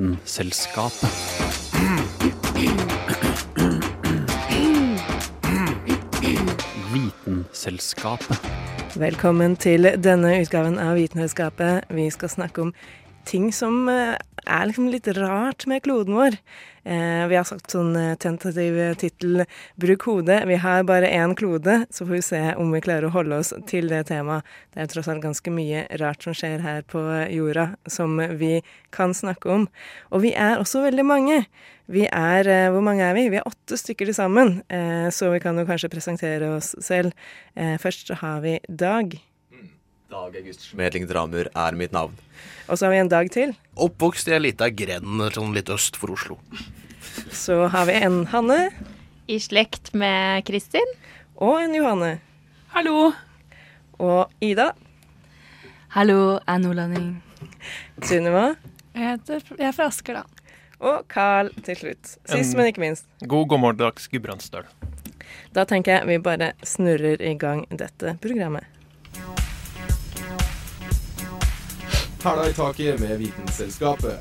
Vitenselskapet. 0.00 1.10
Vitenselskapet. 6.92 8.40
Velkommen 8.96 9.56
til 9.60 9.90
denne 10.00 10.30
utgaven 10.40 10.78
av 10.80 10.94
Vitenselskapet. 10.96 11.84
Vi 11.92 12.08
skal 12.10 12.32
snakke 12.32 12.62
om 12.64 12.72
ting 13.28 13.52
som 13.52 13.90
eh, 14.46 14.52
er 14.56 14.68
liksom 14.68 14.90
litt 14.92 15.08
rart 15.16 15.66
med 15.70 15.82
kloden 15.84 16.16
vår. 16.18 16.36
Eh, 16.84 17.26
vi 17.28 17.36
har 17.36 17.44
sagt 17.44 17.74
sånn 17.74 17.94
eh, 17.96 18.16
tentativ 18.16 18.78
tittel 19.00 19.44
'Bruk 19.76 20.06
hodet'. 20.08 20.46
Vi 20.48 20.56
har 20.62 20.84
bare 20.88 21.10
én 21.10 21.36
klode, 21.36 21.86
så 21.90 22.06
får 22.06 22.14
vi 22.14 22.22
se 22.22 22.42
om 22.56 22.72
vi 22.72 22.80
klarer 22.80 23.08
å 23.08 23.14
holde 23.14 23.38
oss 23.38 23.52
til 23.66 23.88
det 23.88 24.06
temaet. 24.08 24.44
Det 24.74 24.82
er 24.82 24.92
tross 24.92 25.08
alt 25.08 25.22
ganske 25.22 25.50
mye 25.52 25.86
rart 26.00 26.22
som 26.22 26.34
skjer 26.34 26.64
her 26.64 26.82
på 26.82 27.00
jorda, 27.30 27.74
som 27.86 28.16
vi 28.16 28.62
kan 28.90 29.12
snakke 29.14 29.50
om. 29.50 29.68
Og 30.10 30.24
vi 30.24 30.32
er 30.32 30.58
også 30.58 30.82
veldig 30.86 31.04
mange. 31.04 31.44
Vi 31.90 32.06
er 32.06 32.46
eh, 32.46 32.68
Hvor 32.70 32.84
mange 32.86 33.02
er 33.02 33.16
vi? 33.16 33.28
Vi 33.32 33.40
er 33.40 33.48
åtte 33.48 33.78
stykker 33.78 34.06
til 34.06 34.14
sammen, 34.14 34.60
eh, 34.70 35.08
så 35.10 35.32
vi 35.32 35.40
kan 35.42 35.58
jo 35.58 35.66
kanskje 35.66 35.90
presentere 35.90 36.52
oss 36.56 36.74
selv. 36.78 37.12
Eh, 37.56 37.76
først 37.82 38.06
så 38.06 38.20
har 38.22 38.40
vi 38.46 38.60
Dag. 38.68 39.18
Dag 40.10 40.34
August 40.36 40.64
Schmedling 40.66 41.06
Dramur 41.06 41.46
er 41.54 41.76
mitt 41.78 41.92
navn. 41.94 42.14
Og 42.68 42.78
så 42.78 42.86
har 42.86 42.92
vi 42.94 42.98
en 43.02 43.10
Dag 43.10 43.28
til. 43.30 43.52
Oppvokst 43.78 44.28
i 44.30 44.34
ei 44.34 44.40
lita 44.42 44.66
grend 44.74 45.20
sånn 45.36 45.52
litt 45.54 45.70
øst 45.70 45.98
for 46.00 46.10
Oslo. 46.16 46.38
Så 47.34 47.60
har 47.70 47.86
vi 47.88 47.94
en 48.02 48.24
Hanne. 48.32 48.58
I 49.30 49.38
slekt 49.42 49.92
med 49.94 50.42
Kristin. 50.48 50.90
Og 51.38 51.60
en 51.62 51.76
Johanne. 51.78 52.16
Hallo. 52.74 53.12
Og 54.02 54.32
Ida. 54.42 54.72
Hallo, 55.94 56.18
jeg 56.40 56.54
er 56.56 56.62
nordlending. 56.64 57.08
Sunniva. 58.02 58.44
Jeg, 58.94 59.06
heter, 59.12 59.46
jeg 59.58 59.68
er 59.70 59.76
fra 59.76 59.86
Asker, 59.92 60.20
da. 60.20 60.50
Og 60.80 61.04
Carl 61.12 61.52
til 61.66 61.76
slutt. 61.78 62.16
Sist, 62.26 62.50
En- 62.50 62.56
men 62.58 62.70
ikke 62.72 62.82
minst. 62.82 63.06
God 63.30 63.46
gammeldags 63.52 64.08
Gudbrandsdøl. 64.10 64.66
Da 65.54 65.64
tenker 65.68 65.98
jeg 66.00 66.06
vi 66.10 66.18
bare 66.18 66.52
snurrer 66.66 67.20
i 67.22 67.34
gang 67.38 67.66
dette 67.70 68.16
programmet. 68.22 68.66
Hæla 72.20 72.48
i 72.50 72.52
taket 72.52 73.00
med 73.00 73.16
Vitenselskapet. 73.18 74.18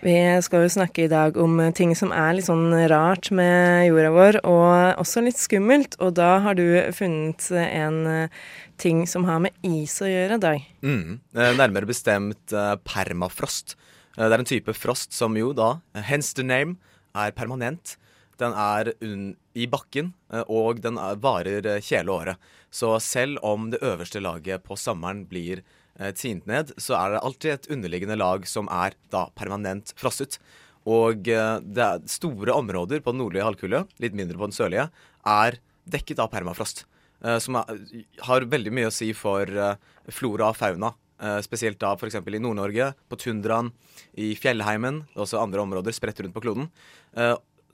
Vi 0.00 0.14
skal 0.42 0.64
jo 0.64 0.72
snakke 0.72 1.04
i 1.04 1.10
dag 1.12 1.36
om 1.38 1.60
ting 1.76 1.92
som 1.94 2.10
er 2.10 2.34
litt 2.34 2.48
sånn 2.48 2.72
rart 2.90 3.30
med 3.36 3.86
jorda 3.86 4.10
vår, 4.16 4.38
og 4.42 5.00
også 5.04 5.22
litt 5.22 5.38
skummelt. 5.38 5.94
Og 6.02 6.16
da 6.18 6.32
har 6.42 6.58
du 6.58 6.64
funnet 6.96 7.46
en 7.54 8.00
eh, 8.08 8.42
ting 8.80 9.04
som 9.06 9.28
har 9.28 9.38
med 9.44 9.54
is 9.62 9.94
å 10.02 10.10
gjøre, 10.10 10.40
Dag. 10.42 10.66
Mm. 10.82 11.20
eh, 11.36 11.52
Nærmere 11.60 11.86
bestemt 11.92 12.50
eh, 12.50 12.74
permafrost. 12.90 13.76
Det 14.16 14.26
er 14.26 14.40
en 14.42 14.50
type 14.50 14.74
frost 14.74 15.14
som 15.14 15.38
jo 15.38 15.52
da, 15.54 15.76
hence 16.10 16.34
the 16.34 16.42
name, 16.42 16.80
er 17.14 17.30
permanent. 17.36 17.94
Den 18.40 18.56
er 18.56 18.94
unn 19.04 19.34
i 19.54 19.66
bakken, 19.66 20.12
eh, 20.32 20.44
og 20.48 20.80
den 20.84 20.98
er, 21.00 21.16
varer 21.20 21.66
eh, 21.66 21.82
hele 21.90 22.12
året. 22.14 22.36
Så 22.70 22.92
selv 23.02 23.38
om 23.42 23.70
det 23.72 23.80
øverste 23.82 24.22
laget 24.22 24.62
på 24.66 24.76
sommeren 24.78 25.24
blir 25.30 25.62
eh, 25.98 26.12
tint 26.14 26.46
ned, 26.46 26.70
så 26.78 26.94
er 27.00 27.16
det 27.16 27.22
alltid 27.26 27.52
et 27.56 27.70
underliggende 27.74 28.18
lag 28.20 28.46
som 28.46 28.70
er 28.70 28.94
da 29.10 29.26
permanent 29.34 29.90
frosset. 29.98 30.38
Og 30.86 31.26
eh, 31.28 31.58
det 31.66 31.82
er 31.84 32.06
store 32.08 32.54
områder 32.56 33.02
på 33.02 33.12
den 33.12 33.20
nordlige 33.24 33.44
halvkule, 33.48 33.84
litt 34.00 34.14
mindre 34.16 34.38
på 34.38 34.46
den 34.48 34.56
sørlige, 34.56 34.86
er 35.26 35.58
dekket 35.90 36.22
av 36.22 36.30
permafrost. 36.32 36.84
eh, 37.24 37.38
Som 37.42 37.58
er, 37.60 37.82
har 38.28 38.46
veldig 38.46 38.72
mye 38.72 38.88
å 38.88 38.94
si 38.94 39.10
for 39.18 39.50
eh, 39.50 39.74
flora 40.14 40.52
og 40.54 40.56
fauna. 40.56 40.94
eh, 41.20 41.40
Spesielt 41.44 41.78
da 41.82 41.92
f.eks. 41.98 42.14
i 42.22 42.38
Nord-Norge, 42.40 42.92
på 43.10 43.18
tundraen, 43.18 43.72
i 44.16 44.32
fjellheimen, 44.38 45.02
og 45.16 45.26
også 45.26 45.42
andre 45.42 45.60
områder 45.66 45.92
spredt 45.92 46.22
rundt 46.22 46.34
på 46.38 46.46
kloden. 46.46 46.70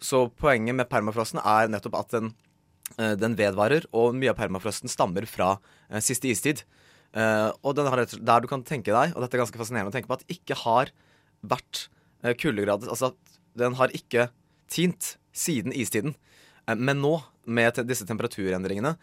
Så 0.01 0.27
poenget 0.37 0.75
med 0.77 0.89
permafrosten 0.91 1.41
er 1.41 1.69
nettopp 1.73 1.95
at 1.99 2.11
den, 2.17 2.35
eh, 2.99 3.15
den 3.17 3.37
vedvarer, 3.39 3.87
og 3.93 4.15
mye 4.15 4.31
av 4.31 4.37
permafrosten 4.37 4.89
stammer 4.93 5.27
fra 5.27 5.59
eh, 5.91 6.01
siste 6.01 6.29
istid. 6.29 6.63
Eh, 7.17 7.51
og 7.65 7.77
den 7.79 7.87
har, 7.87 8.05
der 8.05 8.41
du 8.41 8.49
kan 8.51 8.63
tenke 8.63 8.93
deg, 8.93 9.15
og 9.17 9.23
dette 9.23 9.35
er 9.39 9.45
ganske 9.45 9.59
fascinerende 9.61 9.93
å 9.93 9.95
tenke 9.97 10.11
på, 10.11 10.19
at 10.21 10.27
ikke 10.29 10.59
har 10.65 10.91
vært 11.47 11.87
kuldegrader 12.41 12.89
Altså 12.91 13.13
at 13.13 13.37
den 13.57 13.75
har 13.79 13.93
ikke 13.95 14.31
tint 14.73 15.17
siden 15.37 15.73
istiden. 15.73 16.15
Eh, 16.69 16.75
men 16.75 17.01
nå, 17.01 17.23
med 17.47 17.79
disse 17.87 18.05
temperaturendringene 18.09 18.97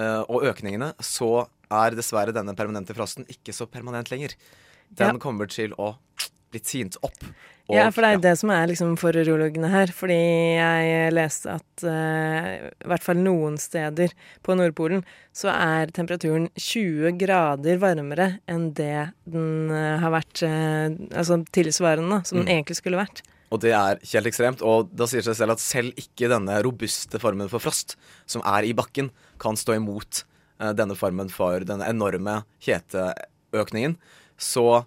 og 0.00 0.44
økningene, 0.46 0.94
så 1.02 1.48
er 1.68 1.92
dessverre 1.92 2.32
denne 2.32 2.54
permanente 2.56 2.94
frosten 2.96 3.26
ikke 3.28 3.52
så 3.52 3.66
permanent 3.68 4.08
lenger. 4.08 4.32
Den 4.88 5.16
Ja. 5.16 5.18
kommer 5.18 5.46
til 5.50 5.74
å 5.76 5.98
bli 6.50 6.60
tint 6.60 6.96
opp. 7.02 7.18
Og- 7.70 7.76
Ja, 7.78 7.86
for 7.94 8.02
det 8.02 8.08
er 8.10 8.16
ja. 8.18 8.22
det 8.26 8.32
som 8.40 8.50
er 8.50 8.66
liksom 8.66 8.96
foruroligende 8.98 9.70
her. 9.70 9.86
Fordi 9.94 10.18
jeg 10.58 11.12
leste 11.14 11.54
at 11.54 11.84
uh, 11.86 12.68
i 12.68 12.88
hvert 12.90 13.04
fall 13.06 13.20
noen 13.22 13.56
steder 13.62 14.12
på 14.42 14.56
Nordpolen 14.58 15.04
så 15.32 15.48
er 15.54 15.86
temperaturen 15.94 16.48
20 16.58 17.14
grader 17.20 17.78
varmere 17.78 18.28
enn 18.50 18.72
det 18.74 19.12
den 19.30 19.70
uh, 19.70 19.98
har 20.02 20.10
vært 20.18 20.42
uh, 20.42 20.90
Altså 21.16 21.40
tilsvarende, 21.54 22.20
som 22.26 22.30
som 22.30 22.38
den 22.42 22.46
Mm. 22.50 22.54
egentlig 22.58 22.76
skulle 22.82 22.98
vært. 23.00 23.22
Og 23.50 23.60
det 23.64 23.72
er 23.74 23.98
helt 24.12 24.26
ekstremt. 24.30 24.60
Og 24.62 24.90
da 24.94 25.06
sier 25.10 25.22
det 25.22 25.30
seg 25.32 25.36
selv 25.40 25.52
at 25.56 25.58
selv 25.62 25.92
ikke 25.98 26.28
denne 26.30 26.60
robuste 26.62 27.18
formen 27.18 27.48
for 27.50 27.58
frost, 27.58 27.96
som 28.26 28.42
er 28.46 28.62
i 28.68 28.72
bakken, 28.72 29.10
kan 29.38 29.56
stå 29.58 29.74
imot 29.76 30.22
denne 30.76 30.94
formen 30.94 31.30
for 31.32 31.58
denne 31.66 31.88
enorme 31.88 32.44
heteøkningen. 32.62 33.96
Så 34.38 34.84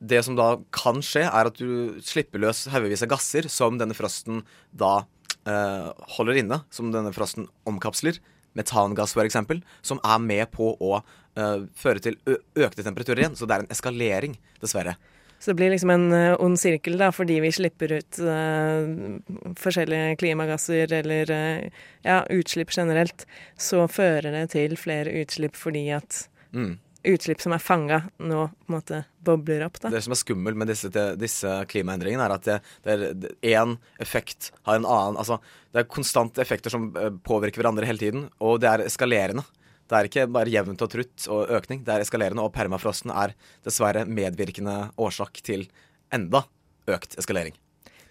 det 0.00 0.22
som 0.24 0.36
da 0.38 0.54
kan 0.74 1.02
skje, 1.04 1.26
er 1.28 1.50
at 1.50 1.60
du 1.60 2.00
slipper 2.04 2.42
løs 2.42 2.64
haugevis 2.72 3.04
av 3.04 3.12
gasser 3.12 3.48
som 3.52 3.78
denne 3.80 3.96
frosten 3.96 4.42
da 4.72 5.02
eh, 5.44 5.90
holder 6.16 6.40
inne, 6.40 6.62
som 6.72 6.92
denne 6.94 7.12
frosten 7.16 7.48
omkapsler. 7.68 8.18
Metangass, 8.58 9.14
f.eks., 9.14 9.38
som 9.86 10.00
er 10.02 10.22
med 10.24 10.50
på 10.56 10.72
å 10.74 10.96
eh, 10.98 11.68
føre 11.78 12.02
til 12.02 12.18
økte 12.26 12.82
temperaturer 12.82 13.26
igjen. 13.26 13.38
Så 13.38 13.46
det 13.46 13.58
er 13.58 13.66
en 13.66 13.74
eskalering, 13.76 14.38
dessverre. 14.62 14.96
Så 15.40 15.52
det 15.52 15.60
blir 15.60 15.70
liksom 15.72 15.92
en 15.94 16.08
eh, 16.12 16.34
ond 16.42 16.58
sirkel, 16.60 16.98
da, 17.00 17.08
fordi 17.16 17.38
vi 17.40 17.52
slipper 17.54 17.94
ut 17.96 18.18
uh, 18.20 19.54
forskjellige 19.56 20.18
klimagasser 20.20 20.92
eller 20.98 21.32
uh, 21.32 21.86
ja, 22.04 22.18
utslipp 22.28 22.74
generelt. 22.76 23.24
Så 23.56 23.86
fører 23.88 24.34
det 24.36 24.50
til 24.52 24.76
flere 24.80 25.14
utslipp 25.22 25.56
fordi 25.60 25.88
at 25.96 26.26
Mm. 26.50 26.80
Utslipp 27.06 27.40
som 27.42 27.54
er 27.54 27.62
fanga, 27.62 28.00
nå 28.18 28.42
på 28.50 28.70
en 28.70 28.76
måte 28.76 29.00
bobler 29.24 29.64
opp, 29.66 29.78
da. 29.82 29.92
Det 29.92 30.02
som 30.04 30.14
er 30.14 30.20
skummelt 30.20 30.58
med 30.60 30.70
disse, 30.70 30.90
disse 31.20 31.54
klimaendringene, 31.70 32.26
er 32.26 32.34
at 32.36 32.48
det, 32.48 32.58
det 32.84 33.30
er 33.40 33.54
én 33.54 33.76
effekt 34.02 34.50
har 34.68 34.80
en 34.80 34.88
annen 34.88 35.20
Altså, 35.20 35.40
det 35.72 35.82
er 35.82 35.88
konstante 35.90 36.42
effekter 36.42 36.72
som 36.72 36.90
eh, 36.96 37.12
påvirker 37.24 37.62
hverandre 37.62 37.88
hele 37.88 38.02
tiden, 38.02 38.28
og 38.42 38.60
det 38.62 38.70
er 38.70 38.84
eskalerende. 38.86 39.46
Det 39.90 39.98
er 39.98 40.06
ikke 40.06 40.28
bare 40.30 40.52
jevnt 40.52 40.84
og 40.84 40.92
trutt 40.92 41.26
og 41.32 41.50
økning, 41.56 41.82
det 41.86 41.96
er 41.96 42.04
eskalerende, 42.04 42.44
og 42.44 42.54
permafrosten 42.54 43.10
er 43.14 43.34
dessverre 43.66 44.04
medvirkende 44.06 44.92
årsak 45.00 45.42
til 45.46 45.66
enda 46.14 46.44
økt 46.90 47.18
eskalering. 47.20 47.56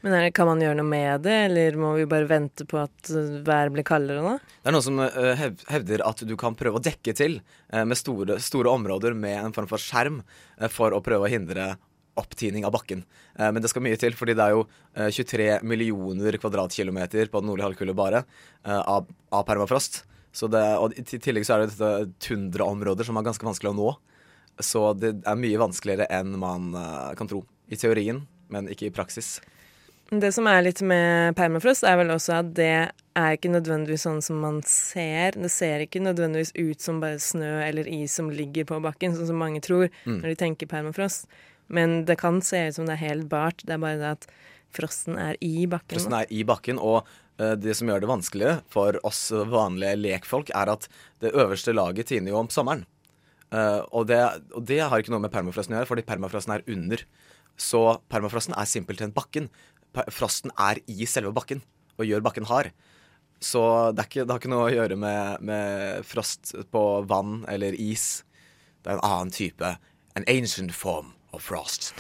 Men 0.02 0.16
det, 0.16 0.32
kan 0.38 0.48
man 0.48 0.62
gjøre 0.64 0.78
noe 0.80 0.88
med 0.88 1.26
det, 1.26 1.36
eller 1.50 1.76
må 1.80 1.94
vi 1.98 2.08
bare 2.10 2.30
vente 2.30 2.64
på 2.70 2.80
at 2.80 3.12
uh, 3.12 3.40
været 3.46 3.74
blir 3.76 3.88
kaldere 3.88 4.24
nå? 4.24 4.38
Det 4.40 4.72
er 4.72 4.76
noen 4.76 4.86
som 4.86 5.02
uh, 5.04 5.44
hevder 5.74 6.06
at 6.08 6.24
du 6.24 6.36
kan 6.40 6.56
prøve 6.60 6.80
å 6.80 6.86
dekke 6.86 7.16
til 7.18 7.42
uh, 7.74 7.84
med 7.84 8.00
store, 8.00 8.40
store 8.44 8.72
områder 8.72 9.18
med 9.18 9.42
en 9.42 9.56
form 9.56 9.68
for 9.72 9.82
skjerm 9.84 10.22
uh, 10.24 10.70
for 10.72 10.96
å 10.96 11.04
prøve 11.04 11.28
å 11.28 11.32
hindre 11.32 11.74
opptining 12.20 12.66
av 12.66 12.74
bakken. 12.76 13.04
Eh, 13.40 13.52
Men 13.52 13.62
det 13.64 13.72
skal 13.72 13.84
mye 13.86 14.00
til, 14.00 14.16
fordi 14.18 14.36
det 14.38 14.46
er 14.46 14.56
jo 14.58 14.66
eh, 14.96 15.10
23 15.14 15.50
millioner 15.68 16.38
kvadratkilometer 16.42 17.32
på 17.32 17.42
den 17.42 17.50
nordlige 17.52 17.70
halvkule 17.70 17.96
bare 17.98 18.24
eh, 18.66 18.82
av, 18.82 19.10
av 19.32 19.46
permafrost. 19.48 20.04
Det, 20.40 20.64
og 20.78 20.94
i 20.94 21.04
tillegg 21.18 21.46
så 21.48 21.56
er 21.56 21.64
det 21.64 21.72
dette 21.74 22.12
tundraområder 22.28 23.08
som 23.08 23.18
er 23.18 23.26
ganske 23.26 23.48
vanskelig 23.48 23.72
å 23.72 23.78
nå. 23.78 23.94
Så 24.60 24.84
det 25.00 25.16
er 25.24 25.40
mye 25.40 25.62
vanskeligere 25.62 26.10
enn 26.20 26.36
man 26.40 26.74
eh, 26.78 27.14
kan 27.20 27.32
tro. 27.32 27.44
I 27.70 27.78
teorien, 27.78 28.24
men 28.50 28.70
ikke 28.72 28.88
i 28.88 28.94
praksis. 28.94 29.38
Det 30.10 30.32
som 30.34 30.48
er 30.50 30.64
litt 30.66 30.80
med 30.82 31.36
permafrost, 31.38 31.84
er 31.86 32.00
vel 32.00 32.10
også 32.16 32.40
at 32.40 32.48
det 32.58 32.70
er 33.20 33.36
ikke 33.36 33.52
nødvendigvis 33.54 34.08
sånn 34.08 34.24
som 34.26 34.40
man 34.42 34.58
ser. 34.66 35.36
Det 35.38 35.52
ser 35.54 35.84
ikke 35.86 36.02
nødvendigvis 36.02 36.50
ut 36.58 36.82
som 36.82 36.98
bare 37.04 37.20
snø 37.22 37.60
eller 37.68 37.86
is 37.86 38.16
som 38.18 38.32
ligger 38.34 38.66
på 38.72 38.80
bakken, 38.82 39.14
sånn 39.14 39.30
som 39.30 39.38
mange 39.38 39.62
tror 39.62 39.90
Mm. 40.08 40.22
når 40.22 40.28
de 40.34 40.36
tenker 40.36 40.68
permafrost. 40.72 41.28
Men 41.70 42.06
det 42.06 42.18
kan 42.18 42.42
se 42.42 42.68
ut 42.70 42.74
som 42.76 42.88
det 42.88 42.94
er 42.98 43.06
helt 43.10 43.30
bart. 43.30 43.62
Det 43.66 43.74
er 43.76 43.78
bare 43.78 43.98
det 44.02 44.10
at 44.16 44.28
frosten 44.74 45.18
er 45.20 45.36
i 45.42 45.68
bakken. 45.68 45.94
Frosten 45.94 46.14
er 46.18 46.26
i 46.34 46.44
bakken, 46.44 46.80
og 46.82 47.06
eh, 47.38 47.54
det 47.56 47.76
som 47.78 47.88
gjør 47.88 48.02
det 48.02 48.10
vanskeligere 48.10 48.62
for 48.68 48.98
oss 49.06 49.30
vanlige 49.32 49.96
lekfolk, 50.02 50.50
er 50.56 50.70
at 50.74 50.88
det 51.22 51.34
øverste 51.34 51.74
laget 51.76 52.08
tiner 52.10 52.32
jo 52.34 52.38
om 52.42 52.50
sommeren. 52.50 52.86
Eh, 53.52 53.82
og, 53.94 54.08
det, 54.08 54.18
og 54.56 54.66
det 54.66 54.80
har 54.82 54.98
ikke 54.98 55.14
noe 55.14 55.22
med 55.22 55.32
permafrosten 55.32 55.76
å 55.76 55.82
gjøre, 55.84 55.88
fordi 55.94 56.02
permafrosten 56.10 56.54
er 56.58 56.66
under. 56.68 57.06
Så 57.60 58.00
permafrosten 58.10 58.56
er 58.58 58.66
simpelthen 58.66 59.14
bakken. 59.14 59.50
Frosten 60.14 60.54
er 60.60 60.82
i 60.88 61.08
selve 61.10 61.34
bakken 61.36 61.64
og 62.00 62.08
gjør 62.08 62.24
bakken 62.26 62.48
hard. 62.50 62.72
Så 63.40 63.62
det, 63.96 64.10
ikke, 64.10 64.26
det 64.26 64.34
har 64.34 64.42
ikke 64.42 64.52
noe 64.52 64.68
å 64.68 64.74
gjøre 64.74 64.98
med, 65.00 65.46
med 65.48 66.04
frost 66.08 66.54
på 66.72 66.84
vann 67.08 67.46
eller 67.52 67.76
is. 67.80 68.26
Det 68.84 68.92
er 68.92 69.00
en 69.00 69.08
annen 69.08 69.34
type. 69.36 69.76
An 70.20 70.28
ancient 70.28 70.76
form 70.76 71.14
of 71.32 71.44
frost. 71.46 71.94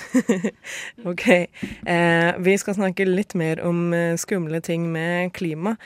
OK. 1.09 1.27
Eh, 1.29 2.31
vi 2.43 2.57
skal 2.59 2.75
snakke 2.79 3.07
litt 3.07 3.37
mer 3.39 3.63
om 3.63 3.93
eh, 3.95 4.15
skumle 4.19 4.61
ting 4.65 4.89
med 4.91 5.33
klima. 5.37 5.77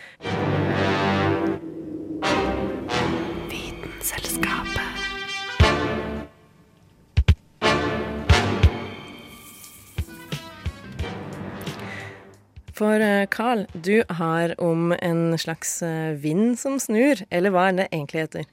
For 12.84 13.00
eh, 13.00 13.26
Carl, 13.32 13.62
du 13.72 14.04
har 14.10 14.62
om 14.62 14.92
en 14.92 15.38
slags 15.40 15.82
eh, 15.82 16.12
vind 16.20 16.60
som 16.60 16.76
snur, 16.84 17.22
eller 17.32 17.54
hva 17.56 17.70
er 17.70 17.78
det 17.78 17.86
egentlig 17.94 18.26
heter? 18.26 18.50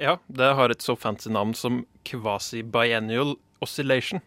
Ja, 0.00 0.14
det 0.32 0.54
har 0.56 0.72
et 0.72 0.80
så 0.80 0.94
fancy 0.96 1.28
navn 1.34 1.52
som 1.52 1.82
quasi-biennial 2.08 3.34
oscillation. 3.60 4.22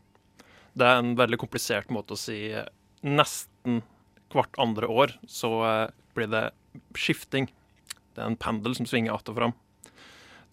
Det 0.77 0.85
er 0.85 1.01
en 1.01 1.15
veldig 1.17 1.41
komplisert 1.41 1.89
måte 1.89 2.13
å 2.13 2.21
si 2.21 2.51
eh, 2.53 2.69
nesten 3.01 3.81
hvert 4.29 4.61
andre 4.61 4.91
år 4.93 5.17
så 5.25 5.51
eh, 5.65 5.97
blir 6.13 6.29
det 6.29 6.45
skifting. 6.93 7.49
Det 8.13 8.21
er 8.21 8.29
en 8.29 8.38
pendel 8.38 8.77
som 8.77 8.85
svinger 8.85 9.17
att 9.17 9.33
og 9.33 9.41
fram. 9.41 9.57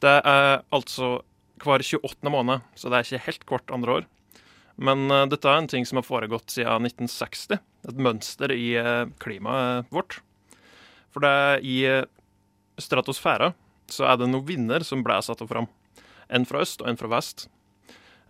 Det 0.00 0.16
er 0.24 0.62
altså 0.72 1.18
hver 1.60 1.84
28. 1.84 2.32
måned, 2.32 2.64
så 2.72 2.88
det 2.88 2.96
er 3.02 3.10
ikke 3.10 3.26
helt 3.28 3.50
hvert 3.52 3.80
andre 3.82 4.00
år. 4.00 4.12
Men 4.80 5.10
eh, 5.12 5.26
dette 5.28 5.44
er 5.44 5.60
en 5.60 5.74
ting 5.76 5.84
som 5.84 6.00
har 6.00 6.08
foregått 6.08 6.56
siden 6.56 6.88
1960. 6.88 7.60
Et 7.86 8.00
mønster 8.02 8.52
i 8.54 8.72
eh, 8.80 9.06
klimaet 9.22 9.86
vårt. 9.94 10.18
For 11.14 11.22
det 11.22 11.30
er 11.30 11.64
i 11.64 11.78
eh, 11.86 12.04
stratosfæra 12.80 13.52
så 13.92 14.04
er 14.08 14.18
det 14.20 14.28
noen 14.28 14.46
vinder 14.46 14.84
som 14.84 15.02
blåser 15.02 15.32
att 15.32 15.48
fram. 15.48 15.66
En 16.28 16.44
fra 16.46 16.60
øst 16.60 16.82
og 16.82 16.88
en 16.88 16.96
fra 16.96 17.08
vest. 17.08 17.48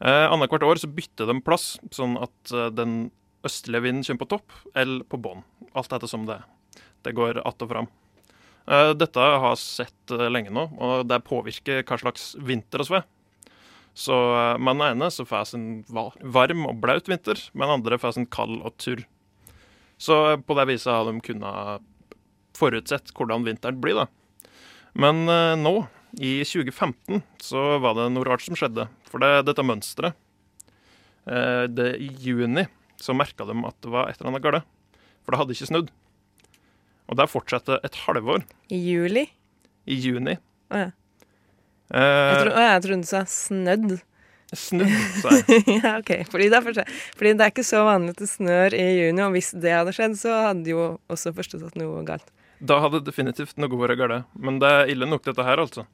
Eh, 0.01 0.27
Annethvert 0.31 0.63
år 0.63 0.79
så 0.79 0.87
bytter 0.87 1.27
de 1.27 1.41
plass, 1.43 1.79
sånn 1.91 2.17
at 2.21 2.53
eh, 2.55 2.71
den 2.71 3.11
østlige 3.47 3.83
vinden 3.83 4.05
kommer 4.07 4.23
på 4.23 4.31
topp 4.37 4.55
eller 4.75 5.05
på 5.05 5.19
bånn. 5.19 5.43
Alt 5.75 5.93
etter 5.93 6.11
som 6.11 6.27
det 6.29 6.39
er. 6.39 6.47
Det 7.03 7.15
går 7.15 7.43
att 7.47 7.63
og 7.63 7.71
fram. 7.71 7.89
Eh, 8.69 8.95
dette 8.95 9.19
har 9.19 9.57
jeg 9.57 9.65
sett 9.65 10.15
lenge 10.31 10.55
nå, 10.55 10.69
og 10.79 11.07
det 11.09 11.25
påvirker 11.27 11.83
hva 11.83 11.99
slags 11.99 12.35
vinter 12.39 12.85
vi 12.85 12.95
får. 12.95 13.07
Så 13.99 14.15
med 14.63 14.79
den 14.79 14.93
ene 14.93 15.11
så 15.11 15.25
får 15.27 15.51
vi 15.51 15.59
en 15.59 16.27
varm 16.31 16.67
og 16.71 16.79
blaut 16.79 17.09
vinter, 17.11 17.41
med 17.53 17.67
den 17.67 17.81
andre 17.81 17.99
får 17.99 18.15
vi 18.15 18.21
en 18.23 18.31
kald 18.31 18.61
og 18.63 18.77
turr. 18.79 19.03
Så 19.99 20.15
på 20.47 20.55
det 20.59 20.69
viset 20.71 20.93
har 20.95 21.05
de 21.09 21.19
kunnet 21.25 21.85
forutsett 22.59 23.11
hvordan 23.15 23.45
vinteren 23.47 23.81
blir, 23.83 23.99
da. 23.99 24.07
Men 24.99 25.25
eh, 25.31 25.55
nå, 25.59 25.75
i 26.19 26.39
2015, 26.47 27.21
så 27.45 27.65
var 27.83 27.95
det 27.99 28.09
noe 28.15 28.27
rart 28.27 28.43
som 28.47 28.57
skjedde. 28.59 28.89
For 29.11 29.23
det, 29.23 29.33
dette 29.49 29.65
mønsteret 29.67 30.15
eh, 31.29 31.65
det, 31.71 31.91
I 32.03 32.09
juni 32.25 32.65
så 32.99 33.15
merka 33.15 33.47
de 33.47 33.55
at 33.69 33.77
det 33.85 33.93
var 33.95 34.09
et 34.11 34.19
eller 34.19 34.33
annet 34.33 34.45
galt. 34.47 34.67
For 35.23 35.35
det 35.35 35.41
hadde 35.43 35.55
ikke 35.55 35.69
snudd. 35.71 35.91
Og 37.09 37.19
det 37.21 37.29
fortsatte 37.31 37.79
et 37.87 37.99
halvår. 38.07 38.43
I 38.75 38.79
juli? 38.81 39.27
I 39.89 39.97
juni. 40.03 40.35
Å 40.73 40.81
ja. 40.83 40.89
Eh, 41.89 42.01
Jeg, 42.03 42.41
tro, 42.43 42.53
å, 42.53 42.65
jeg 42.67 42.83
trodde 42.85 43.05
du 43.05 43.09
sa 43.09 43.23
snødd. 43.33 43.95
Snudd, 44.57 44.93
sa 45.21 45.35
jeg. 45.37 45.61
ja, 45.83 45.99
OK. 45.99 46.13
Fordi 46.33 46.49
det, 46.49 46.61
er 46.63 46.89
fordi 47.19 47.35
det 47.37 47.45
er 47.45 47.53
ikke 47.53 47.67
så 47.69 47.83
vanlig 47.85 48.15
at 48.15 48.23
det 48.23 48.31
snør 48.31 48.77
i 48.77 48.87
juni, 48.97 49.23
og 49.27 49.35
hvis 49.35 49.53
det 49.61 49.75
hadde 49.75 49.93
skjedd, 49.93 50.17
så 50.17 50.39
hadde 50.47 50.65
de 50.65 50.73
jo 50.73 50.87
også 51.13 51.35
forstått 51.37 51.67
at 51.69 51.77
noe 51.77 51.99
var 51.99 52.07
galt. 52.15 52.33
Da 52.59 52.81
hadde 52.83 53.05
definitivt 53.07 53.61
noe 53.61 53.81
vært 53.81 54.01
galt. 54.01 54.31
Men 54.41 54.61
det 54.63 54.71
er 54.73 54.93
ille 54.95 55.09
nok, 55.09 55.27
dette 55.27 55.45
her, 55.45 55.61
altså. 55.61 55.85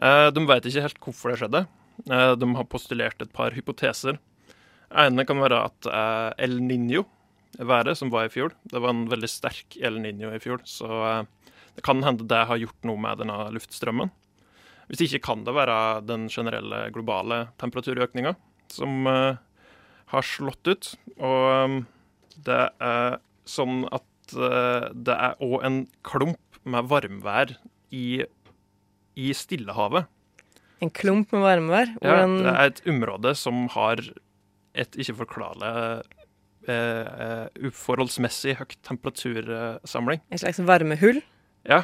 Eh, 0.00 0.28
de 0.32 0.46
vet 0.48 0.70
ikke 0.70 0.86
helt 0.86 1.02
hvorfor 1.04 1.32
det 1.32 1.40
skjedde. 1.42 1.64
Eh, 2.08 2.32
de 2.40 2.50
har 2.56 2.70
postulert 2.72 3.22
et 3.22 3.32
par 3.36 3.52
hypoteser. 3.56 4.18
ene 4.90 5.24
kan 5.24 5.38
være 5.38 5.64
at 5.68 5.86
er 5.86 6.34
El 6.38 6.60
Niño-været 6.60 7.96
som 7.96 8.10
var 8.10 8.24
i 8.24 8.32
fjor. 8.32 8.56
Det 8.64 8.80
var 8.80 8.90
en 8.90 9.08
veldig 9.08 9.28
sterk 9.28 9.76
El 9.80 10.00
Niño 10.00 10.32
i 10.34 10.40
fjor, 10.40 10.64
så 10.64 10.88
eh, 10.88 11.52
det 11.76 11.84
kan 11.84 12.02
hende 12.02 12.26
det 12.26 12.46
har 12.48 12.56
gjort 12.56 12.88
noe 12.88 12.96
med 12.96 13.20
denne 13.20 13.36
luftstrømmen. 13.52 14.10
Hvis 14.90 15.04
ikke 15.06 15.22
kan 15.28 15.46
det 15.46 15.54
være 15.54 16.02
den 16.02 16.26
generelle 16.32 16.88
globale 16.94 17.44
temperaturøkninga 17.62 18.34
som 18.74 19.06
uh, 19.06 19.38
har 20.10 20.26
slått 20.26 20.66
ut. 20.66 20.92
Og 21.22 21.42
um, 21.64 21.76
det 22.46 22.62
er 22.82 23.20
sånn 23.48 23.84
at 23.94 24.34
uh, 24.34 24.90
det 24.90 25.14
er 25.14 25.38
òg 25.46 25.66
en 25.66 25.82
klump 26.06 26.60
med 26.66 26.90
varmvær 26.90 27.54
i, 27.94 28.24
i 29.18 29.30
Stillehavet. 29.34 30.10
En 30.80 30.90
klump 30.90 31.32
med 31.34 31.44
varmevær? 31.44 31.92
Ja, 32.00 32.24
det 32.24 32.52
er 32.54 32.70
et 32.70 32.82
område 32.88 33.34
som 33.36 33.66
har 33.74 34.00
et 34.78 34.96
ikke 35.02 35.18
forklarlig 35.18 35.70
eh, 36.70 36.72
eh, 36.72 37.66
uforholdsmessig 37.68 38.54
høyt 38.60 38.78
temperatursamling. 38.86 40.22
Et 40.32 40.40
slags 40.40 40.62
varmehull? 40.64 41.20
Ja. 41.68 41.82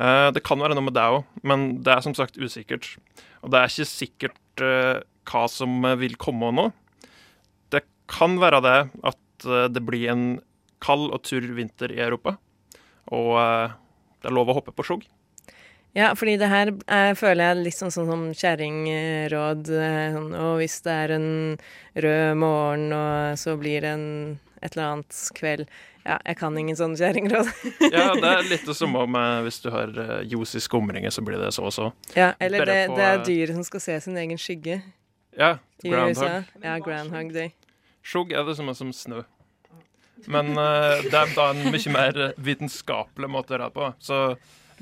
Eh, 0.00 0.28
det 0.32 0.44
kan 0.46 0.60
være 0.62 0.76
noe 0.78 0.86
med 0.88 0.96
det 0.96 1.04
òg, 1.04 1.24
men 1.44 1.66
det 1.84 1.92
er 1.94 2.04
som 2.04 2.14
sagt 2.16 2.38
usikkert. 2.40 2.94
Og 3.42 3.52
det 3.52 3.60
er 3.60 3.72
ikke 3.72 3.90
sikkert 3.90 4.64
eh, 4.64 5.02
hva 5.28 5.44
som 5.50 5.82
vil 6.00 6.16
komme 6.20 6.52
nå. 6.54 6.70
Det 7.72 7.84
kan 8.10 8.38
være 8.40 8.62
det 8.64 8.78
at 9.12 9.48
eh, 9.48 9.68
det 9.72 9.84
blir 9.84 10.08
en 10.14 10.26
kald 10.82 11.12
og 11.14 11.22
turr 11.26 11.46
vinter 11.56 11.92
i 11.94 12.00
Europa. 12.02 12.36
Og 13.12 13.34
eh, 13.40 13.74
det 14.22 14.30
er 14.30 14.38
lov 14.38 14.52
å 14.52 14.56
hoppe 14.60 14.74
på 14.74 14.86
skjogg. 14.86 15.04
Ja, 15.92 16.14
fordi 16.16 16.38
det 16.40 16.48
her 16.48 16.70
er, 16.88 17.12
føler 17.18 17.50
jeg 17.50 17.64
litt 17.66 17.76
sånn, 17.76 17.92
sånn 17.92 18.08
som 18.08 18.22
kjerringråd. 18.32 19.68
eh, 19.76 20.14
Sånn, 20.14 20.30
og 20.40 20.54
hvis 20.62 20.78
det 20.86 20.94
er 21.02 21.12
en 21.18 21.28
rød 22.00 22.38
morgen, 22.40 22.86
og 22.96 23.36
så 23.40 23.58
blir 23.60 23.84
det 23.84 23.90
en, 23.98 24.06
et 24.62 24.72
eller 24.72 24.86
annet 24.88 25.18
kveld 25.36 25.66
Ja, 26.02 26.16
jeg 26.26 26.38
kan 26.40 26.56
ingen 26.58 26.78
sånne 26.78 26.98
kjerringråd. 26.98 27.50
Ja, 27.94 28.08
det 28.18 28.30
er 28.30 28.48
litt 28.48 28.64
det 28.66 28.74
samme 28.74 29.04
med 29.10 29.44
hvis 29.46 29.60
du 29.62 29.68
har 29.74 29.92
uh, 29.94 30.16
ljos 30.26 30.56
i 30.58 30.62
skumringer, 30.62 31.14
så 31.14 31.22
blir 31.22 31.38
det 31.38 31.52
så 31.54 31.68
og 31.68 31.74
så. 31.74 31.90
ja, 32.18 32.32
eller 32.42 32.66
det, 32.66 32.78
på, 32.90 32.96
det 32.98 33.04
er 33.06 33.20
eh, 33.20 33.26
dyret 33.28 33.58
som 33.58 33.66
skal 33.68 33.84
se 33.84 33.98
sin 34.08 34.18
egen 34.18 34.40
skygge 34.40 34.80
Ja, 35.38 35.56
groundhog. 35.84 36.48
Ja, 36.62 36.78
Groundhog 36.82 37.30
Day. 37.34 37.54
Skjugg 38.02 38.34
er 38.34 38.42
det 38.48 38.56
samme 38.58 38.74
som 38.74 38.90
snø. 38.92 39.22
Men 40.26 40.52
eh, 40.58 41.06
det 41.06 41.14
er 41.18 41.30
da 41.36 41.48
en 41.52 41.70
mye 41.70 41.94
mer 41.94 42.20
vitenskapelig 42.36 43.30
måte 43.30 43.54
å 43.54 43.56
gjøre 43.56 43.70
det 43.70 43.78
på. 43.78 43.88
Så 44.02 44.18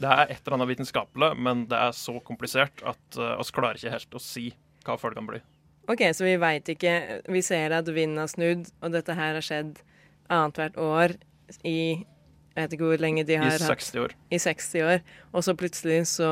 det 0.00 0.08
er 0.08 0.32
et 0.32 0.40
eller 0.40 0.56
annet 0.56 0.72
vitenskapelig, 0.72 1.30
men 1.36 1.66
det 1.68 1.78
er 1.78 1.94
så 1.96 2.16
komplisert 2.24 2.80
at 2.88 3.20
uh, 3.20 3.36
oss 3.40 3.52
klarer 3.52 3.76
ikke 3.76 3.92
helt 3.92 4.16
å 4.16 4.22
si 4.22 4.48
hva 4.86 4.96
følgene 5.00 5.28
blir. 5.28 5.42
OK, 5.90 6.06
så 6.14 6.24
vi 6.24 6.36
veit 6.40 6.68
ikke 6.70 6.92
Vi 7.28 7.40
ser 7.42 7.74
at 7.74 7.88
vinden 7.88 8.20
har 8.22 8.30
snudd, 8.30 8.68
og 8.80 8.94
dette 8.94 9.16
her 9.16 9.36
har 9.36 9.44
skjedd 9.44 9.80
annethvert 10.38 10.78
år 10.80 11.16
i 11.66 11.78
Jeg 12.50 12.64
vet 12.64 12.74
ikke 12.74 12.88
hvor 12.90 13.02
lenge 13.02 13.24
de 13.26 13.36
har 13.38 13.52
hatt 13.52 13.62
60 13.62 14.00
år. 14.02 14.14
I 14.30 14.38
60 14.42 14.82
år. 14.84 15.02
Og 15.32 15.44
så 15.46 15.54
plutselig 15.56 16.00
så 16.10 16.28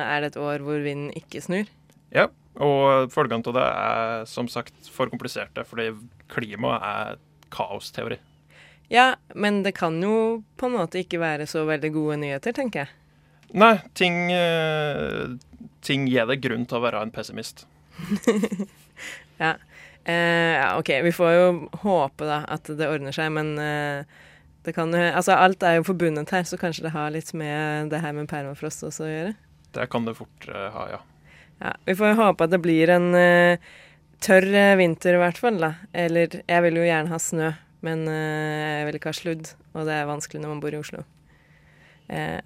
er 0.00 0.22
det 0.22 0.32
et 0.32 0.40
år 0.40 0.64
hvor 0.64 0.80
vinden 0.82 1.12
ikke 1.16 1.42
snur. 1.44 1.68
Ja, 2.14 2.26
og 2.56 3.12
følgene 3.12 3.44
av 3.46 3.56
det 3.56 3.66
er 3.66 4.24
som 4.26 4.48
sagt 4.50 4.88
for 4.90 5.12
kompliserte, 5.12 5.62
fordi 5.68 5.92
klimaet 6.32 6.82
er 6.82 7.20
kaosteori. 7.52 8.18
Ja, 8.90 9.14
men 9.38 9.62
det 9.62 9.76
kan 9.76 10.00
jo 10.02 10.40
på 10.58 10.66
en 10.66 10.74
måte 10.80 11.04
ikke 11.04 11.20
være 11.22 11.46
så 11.46 11.62
veldig 11.68 11.92
gode 11.94 12.16
nyheter, 12.24 12.56
tenker 12.56 12.82
jeg. 12.82 12.96
Nei, 13.54 13.76
ting, 13.94 14.32
eh, 14.32 15.36
ting 15.86 16.08
gir 16.10 16.26
deg 16.30 16.42
grunn 16.42 16.66
til 16.66 16.80
å 16.80 16.84
være 16.88 17.04
en 17.04 17.14
pessimist. 17.14 17.66
Ja. 19.40 19.54
Eh, 20.04 20.56
ja, 20.56 20.78
OK, 20.78 20.90
vi 21.04 21.12
får 21.12 21.32
jo 21.36 21.46
håpe 21.82 22.26
da 22.28 22.40
at 22.48 22.70
det 22.72 22.88
ordner 22.88 23.14
seg, 23.14 23.30
men 23.36 23.52
eh, 23.60 24.18
det 24.64 24.74
kan 24.76 24.92
jo 24.94 25.02
Altså, 25.10 25.36
alt 25.36 25.62
er 25.66 25.78
jo 25.78 25.86
forbundet 25.90 26.32
her, 26.32 26.44
så 26.48 26.58
kanskje 26.60 26.86
det 26.88 26.94
har 26.94 27.12
litt 27.12 27.32
med 27.36 27.92
det 27.92 28.00
her 28.00 28.16
med 28.16 28.28
permafrost 28.30 28.84
også 28.86 29.06
å 29.06 29.10
gjøre. 29.12 29.34
Det 29.76 29.86
kan 29.92 30.08
det 30.08 30.16
fort 30.18 30.48
eh, 30.48 30.68
ha, 30.74 30.86
ja. 30.96 31.00
Ja, 31.60 31.74
Vi 31.86 31.96
får 31.98 32.12
jo 32.14 32.20
håpe 32.22 32.46
at 32.46 32.52
det 32.54 32.62
blir 32.64 32.92
en 32.92 33.10
eh, 33.14 33.70
tørr 34.24 34.48
eh, 34.48 34.76
vinter 34.80 35.16
i 35.16 35.20
hvert 35.20 35.40
fall, 35.40 35.60
da. 35.60 35.74
Eller 35.92 36.40
jeg 36.40 36.64
vil 36.66 36.80
jo 36.80 36.86
gjerne 36.86 37.12
ha 37.12 37.20
snø, 37.20 37.50
men 37.86 38.06
eh, 38.08 38.80
jeg 38.80 38.88
vil 38.88 39.00
ikke 39.00 39.12
ha 39.12 39.18
sludd, 39.20 39.52
og 39.74 39.84
det 39.88 39.98
er 39.98 40.08
vanskelig 40.08 40.42
når 40.42 40.54
man 40.54 40.62
bor 40.64 40.76
i 40.76 40.80
Oslo. 40.80 41.04
Eh, 42.08 42.40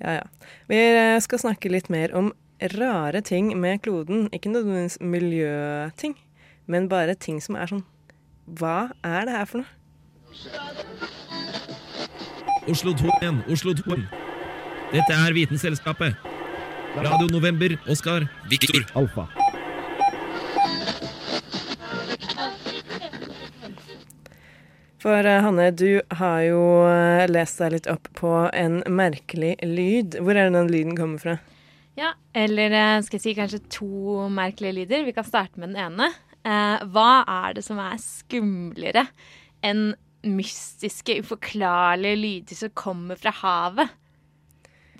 ja, 0.00 0.16
ja. 0.20 0.54
Vi 0.70 0.78
skal 1.26 1.42
snakke 1.42 1.72
litt 1.74 1.90
mer 1.92 2.14
om 2.16 2.30
rare 2.76 3.20
ting 3.26 3.52
med 3.60 3.82
kloden. 3.84 4.28
Ikke 4.32 4.52
nødvendigvis 4.52 5.00
miljøting, 5.00 6.16
men 6.70 6.88
bare 6.90 7.18
ting 7.18 7.40
som 7.42 7.58
er 7.58 7.70
sånn 7.70 7.84
Hva 8.60 8.92
er 9.06 9.26
det 9.26 9.34
her 9.34 9.48
for 9.50 9.62
noe? 9.62 9.76
Oslo 12.70 12.92
2 12.94 13.08
igjen, 13.18 13.38
Oslo 13.50 13.72
2. 13.74 13.96
Dette 14.92 15.16
er 15.16 15.34
Vitenselskapet. 15.34 16.28
Radio 16.94 17.26
November, 17.32 17.74
Oskar, 17.90 18.28
Viktor, 18.50 18.84
Alfa. 18.98 19.26
For 25.00 25.24
eh, 25.24 25.40
Hanne, 25.40 25.70
du 25.72 26.02
har 26.20 26.40
jo 26.44 26.62
eh, 26.84 27.24
lest 27.32 27.62
deg 27.62 27.78
litt 27.78 27.88
opp 27.90 28.10
på 28.20 28.34
en 28.52 28.82
merkelig 28.86 29.56
lyd. 29.64 30.20
Hvor 30.20 30.36
er 30.36 30.50
det 30.50 30.58
den 30.58 30.72
lyden 30.74 30.98
kommer 30.98 31.22
fra? 31.22 31.38
Ja, 31.98 32.12
eller 32.36 32.74
eh, 32.76 32.98
skal 33.06 33.16
jeg 33.18 33.24
si 33.24 33.38
kanskje 33.38 33.62
to 33.72 34.28
merkelige 34.30 34.82
lyder. 34.82 35.06
Vi 35.08 35.16
kan 35.16 35.26
starte 35.26 35.58
med 35.58 35.72
den 35.72 35.80
ene. 35.88 36.10
Eh, 36.46 36.84
hva 36.94 37.10
er 37.28 37.56
det 37.58 37.64
som 37.66 37.80
er 37.82 37.98
skumlere 38.00 39.06
enn 39.66 39.90
mystiske, 40.24 41.18
uforklarlige 41.24 42.20
lyder 42.20 42.58
som 42.58 42.72
kommer 42.76 43.20
fra 43.20 43.32
havet? 43.42 43.96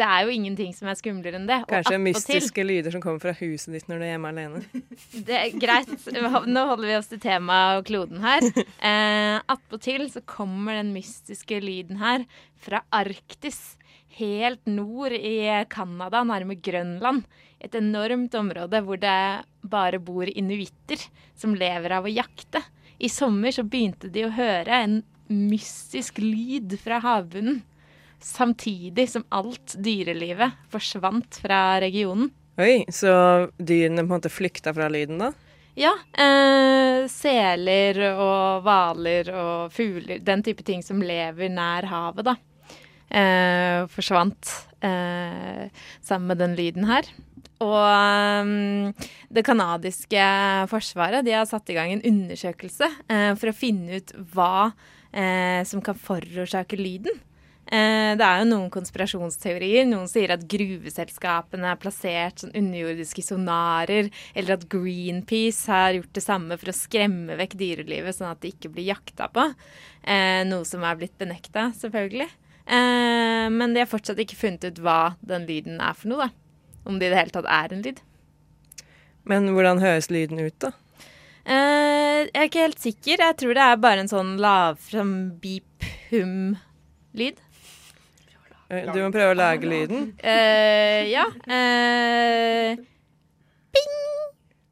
Det 0.01 0.07
er 0.09 0.25
jo 0.25 0.33
ingenting 0.33 0.71
som 0.73 0.89
er 0.89 0.97
skumlere 0.97 1.37
enn 1.37 1.49
det. 1.49 1.59
Kanskje 1.69 1.99
mystiske 2.01 2.65
lyder 2.65 2.95
som 2.95 3.03
kommer 3.05 3.21
fra 3.21 3.35
huset 3.37 3.75
ditt 3.77 3.91
når 3.91 4.01
du 4.01 4.05
er 4.07 4.13
hjemme 4.15 4.31
alene. 4.33 4.63
Det 5.29 5.37
er 5.37 5.59
greit. 5.61 5.93
Nå 6.49 6.63
holder 6.71 6.87
vi 6.89 6.97
oss 6.97 7.11
til 7.11 7.21
temaet 7.21 7.83
og 7.83 7.91
kloden 7.91 8.25
her. 8.25 8.47
Eh, 8.81 9.37
Attpåtil 9.53 10.07
så 10.13 10.23
kommer 10.25 10.79
den 10.79 10.95
mystiske 10.97 11.61
lyden 11.61 12.01
her 12.01 12.25
fra 12.65 12.81
Arktis. 12.97 13.77
Helt 14.17 14.65
nord 14.67 15.13
i 15.13 15.37
Canada, 15.69 16.25
nærme 16.25 16.57
Grønland. 16.57 17.27
Et 17.61 17.77
enormt 17.77 18.35
område 18.41 18.81
hvor 18.87 18.97
det 19.01 19.19
bare 19.61 20.01
bor 20.03 20.29
inuitter 20.29 21.03
som 21.37 21.55
lever 21.57 21.97
av 21.97 22.07
å 22.07 22.13
jakte. 22.13 22.63
I 23.01 23.09
sommer 23.09 23.55
så 23.55 23.65
begynte 23.65 24.11
de 24.13 24.27
å 24.27 24.35
høre 24.35 24.83
en 24.85 25.01
mystisk 25.31 26.19
lyd 26.21 26.75
fra 26.83 27.01
havbunnen. 27.05 27.63
Samtidig 28.21 29.07
som 29.09 29.25
alt 29.33 29.77
dyrelivet 29.81 30.59
forsvant 30.73 31.39
fra 31.41 31.81
regionen. 31.81 32.29
Oi, 32.61 32.85
så 32.93 33.13
dyrene 33.57 34.03
på 34.03 34.11
en 34.11 34.19
måte 34.19 34.33
flykta 34.33 34.75
fra 34.77 34.91
lyden, 34.93 35.23
da? 35.23 35.31
Ja. 35.79 35.95
Eh, 36.13 37.07
seler 37.09 38.03
og 38.11 38.67
hvaler 38.67 39.31
og 39.33 39.73
fugler, 39.73 40.21
den 40.21 40.45
type 40.45 40.67
ting 40.67 40.85
som 40.85 41.01
lever 41.01 41.49
nær 41.53 41.89
havet, 41.89 42.29
da. 42.29 42.37
Eh, 43.11 43.87
forsvant 43.91 44.53
eh, 44.85 45.71
sammen 46.05 46.29
med 46.31 46.43
den 46.43 46.59
lyden 46.59 46.87
her. 46.91 47.09
Og 47.61 47.77
um, 48.41 48.93
det 49.29 49.45
canadiske 49.45 50.21
forsvaret 50.71 51.27
de 51.27 51.35
har 51.37 51.49
satt 51.49 51.69
i 51.69 51.77
gang 51.77 51.93
en 51.93 52.07
undersøkelse 52.09 52.89
uh, 52.89 53.33
for 53.37 53.51
å 53.51 53.57
finne 53.57 54.01
ut 54.01 54.15
hva 54.33 54.71
uh, 54.73 55.61
som 55.69 55.85
kan 55.85 55.99
forårsake 55.99 56.79
lyden. 56.81 57.21
Uh, 57.71 58.17
det 58.17 58.25
er 58.25 58.41
jo 58.41 58.49
noen 58.49 58.73
konspirasjonsteorier. 58.73 59.85
Noen 59.91 60.09
sier 60.09 60.33
at 60.33 60.49
gruveselskapene 60.49 61.69
er 61.69 61.83
plassert 61.85 62.41
sånn 62.41 62.57
underjordiske 62.57 63.27
sonarer, 63.29 64.09
eller 64.33 64.57
at 64.57 64.67
Greenpeace 64.73 65.69
har 65.69 66.01
gjort 66.01 66.17
det 66.17 66.25
samme 66.25 66.57
for 66.57 66.73
å 66.73 66.79
skremme 66.81 67.37
vekk 67.45 67.61
dyrelivet, 67.61 68.17
sånn 68.17 68.33
at 68.33 68.41
de 68.41 68.55
ikke 68.55 68.73
blir 68.73 68.89
jakta 68.95 69.29
på. 69.29 69.51
Noe 70.49 70.65
som 70.67 70.83
er 70.89 70.97
blitt 70.99 71.19
benekta, 71.21 71.69
selvfølgelig. 71.77 72.27
Men 72.71 73.75
de 73.75 73.83
har 73.83 73.91
fortsatt 73.91 74.19
ikke 74.23 74.39
funnet 74.39 74.65
ut 74.71 74.81
hva 74.83 75.01
den 75.21 75.45
lyden 75.47 75.83
er 75.85 75.95
for 75.99 76.11
noe, 76.11 76.31
da. 76.31 76.50
Om 76.87 76.99
det 76.99 77.07
i 77.07 77.13
det 77.13 77.19
hele 77.21 77.35
tatt 77.35 77.49
er 77.51 77.75
en 77.77 77.83
lyd. 77.85 78.01
Men 79.29 79.51
hvordan 79.55 79.81
høres 79.83 80.09
lyden 80.11 80.41
ut, 80.41 80.57
da? 80.65 80.71
Eh, 81.45 82.27
jeg 82.31 82.37
er 82.41 82.49
ikke 82.49 82.65
helt 82.67 82.81
sikker. 82.81 83.21
Jeg 83.27 83.37
tror 83.41 83.55
det 83.57 83.65
er 83.67 83.77
bare 83.83 84.01
en 84.05 84.11
sånn 84.11 84.35
lav 84.41 84.79
sånn 84.91 85.15
beep-hum-lyd. 85.43 87.41
Eh, 88.71 88.87
Du 88.93 89.01
må 89.03 89.11
prøve 89.13 89.33
å 89.35 89.39
lage 89.39 89.67
lyden. 89.69 90.13
Eh, 90.23 91.11
ja. 91.11 91.27
Eh, 91.51 92.77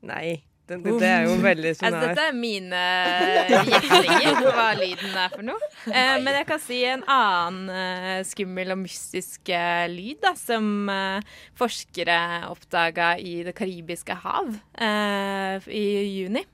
Nei, 0.08 0.38
det, 0.68 0.78
det, 0.84 0.94
det 1.00 1.08
er 1.08 1.26
jo 1.26 1.36
veldig 1.42 1.70
altså, 1.74 1.86
her. 1.88 2.02
dette 2.04 2.26
er 2.28 2.36
mine 2.36 2.82
gjetninger 3.70 4.40
på 4.42 4.52
hva 4.58 4.66
lyden 4.78 5.16
er 5.24 5.32
for 5.32 5.46
noe. 5.48 5.70
Eh, 5.88 6.14
men 6.24 6.38
jeg 6.40 6.48
kan 6.50 6.62
si 6.62 6.82
en 6.88 7.04
annen 7.08 7.72
eh, 7.72 8.20
skummel 8.28 8.74
og 8.74 8.82
mystisk 8.82 9.52
eh, 9.54 9.86
lyd 9.92 10.20
da, 10.24 10.34
som 10.38 10.68
eh, 10.92 11.34
forskere 11.58 12.20
oppdaga 12.52 13.14
i 13.18 13.40
Det 13.48 13.56
karibiske 13.56 14.20
hav 14.26 14.52
eh, 14.76 15.68
i 15.72 15.86
juni. 16.20 16.44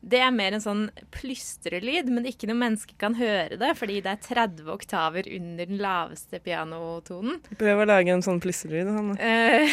Det 0.00 0.16
er 0.24 0.30
mer 0.32 0.54
en 0.56 0.62
sånn 0.64 0.86
plystrelyd, 1.12 2.06
men 2.08 2.24
ikke 2.24 2.46
noe 2.48 2.56
menneske 2.56 2.94
kan 2.98 3.12
høre 3.18 3.58
det, 3.60 3.68
fordi 3.76 3.98
det 4.00 4.14
er 4.14 4.22
30 4.24 4.70
oktaver 4.72 5.26
under 5.36 5.68
den 5.68 5.76
laveste 5.82 6.40
pianotonen. 6.40 7.36
Prøv 7.60 7.82
å 7.82 7.86
lage 7.90 8.14
en 8.14 8.24
sånn 8.24 8.40
plystrelyd. 8.40 8.88
Hanne. 8.88 9.18
Eh, 9.20 9.68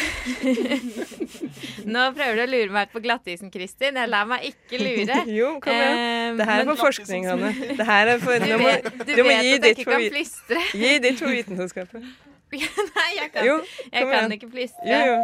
Nå 1.94 2.02
prøver 2.16 2.36
du 2.38 2.42
å 2.44 2.48
lure 2.50 2.74
meg 2.74 2.92
på 2.92 3.00
glattisen, 3.04 3.48
Kristin. 3.54 3.96
Jeg 3.98 4.10
lar 4.12 4.28
meg 4.28 4.44
ikke 4.50 4.80
lure. 4.82 5.18
Jo, 5.38 5.54
kom 5.64 5.72
igjen. 5.74 5.98
Eh, 6.04 6.36
Det 6.38 6.48
her 6.50 6.60
er 6.62 6.70
for 6.72 6.82
forskning, 6.84 7.26
Hanne. 7.32 7.52
Det 7.80 7.88
her 7.88 8.12
er 8.14 8.22
for, 8.22 8.44
Du 8.44 8.54
vet, 8.62 8.88
du 9.00 9.12
du 9.14 9.22
må 9.24 9.28
vet 9.32 9.40
at 9.40 9.68
jeg 9.70 9.76
ikke 9.78 9.90
kan 9.90 10.06
plystre. 10.12 10.62
gi 10.76 10.94
ditt 11.08 11.20
for 11.24 11.32
vitenskapet. 11.34 12.08
Nei, 12.52 13.10
jeg 13.18 13.32
kan, 13.32 13.44
Jo, 13.44 13.58
jeg 13.92 14.08
kan 14.12 14.32
ikke 14.38 14.48
plystre. 14.52 14.88
Jo, 14.88 15.00
jo. 15.14 15.18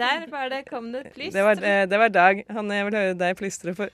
Der 0.00 0.22
var 0.30 0.48
det, 0.52 0.64
kom 0.68 0.92
det 0.94 1.00
et 1.08 1.14
plystre. 1.16 1.34
Det 1.38 1.44
var, 1.44 1.60
eh, 1.66 1.82
det 1.90 1.98
var 1.98 2.12
Dag. 2.14 2.44
Hanne, 2.56 2.76
jeg 2.80 2.88
vil 2.88 2.98
høre 3.00 3.16
deg 3.20 3.36
plystre 3.40 3.74
for 3.76 3.90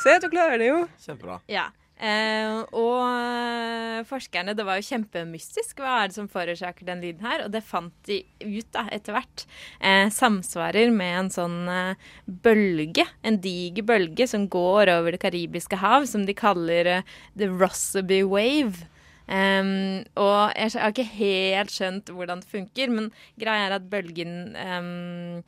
Se, 0.00 0.16
du 0.22 0.28
klarer 0.32 0.58
det 0.60 0.72
jo. 0.72 0.82
Kjempebra. 1.04 1.38
Ja. 1.52 1.68
Eh, 2.02 2.56
og 2.74 3.02
eh, 3.06 4.00
forskerne, 4.08 4.56
det 4.58 4.64
var 4.66 4.80
jo 4.80 4.86
kjempemystisk. 4.88 5.78
Hva 5.78 6.00
er 6.00 6.10
det 6.10 6.16
som 6.16 6.30
forårsaker 6.30 6.88
den 6.88 7.02
lyden 7.04 7.28
her? 7.28 7.44
Og 7.44 7.52
det 7.54 7.62
fant 7.62 7.94
de 8.08 8.22
ut 8.42 8.66
da, 8.74 8.88
etter 8.90 9.14
hvert. 9.14 9.44
Eh, 9.78 10.08
samsvarer 10.10 10.90
med 10.94 11.18
en 11.20 11.30
sånn 11.30 11.60
eh, 11.70 12.08
bølge, 12.26 13.06
en 13.22 13.38
diger 13.44 13.86
bølge 13.86 14.26
som 14.30 14.48
går 14.50 14.90
over 14.96 15.14
det 15.14 15.22
karibiske 15.22 15.78
hav, 15.78 16.08
som 16.10 16.26
de 16.26 16.34
kaller 16.34 16.90
eh, 16.96 17.14
the 17.38 17.50
Rosseby 17.52 18.24
wave. 18.26 18.88
Um, 19.32 20.02
og 20.18 20.50
jeg 20.58 20.74
har 20.74 20.90
ikke 20.90 21.06
helt 21.14 21.70
skjønt 21.72 22.10
hvordan 22.10 22.42
det 22.42 22.50
funker, 22.50 22.90
men 22.90 23.12
greia 23.38 23.68
er 23.68 23.76
at 23.78 23.86
bølgen 23.88 24.56
um, 24.58 25.38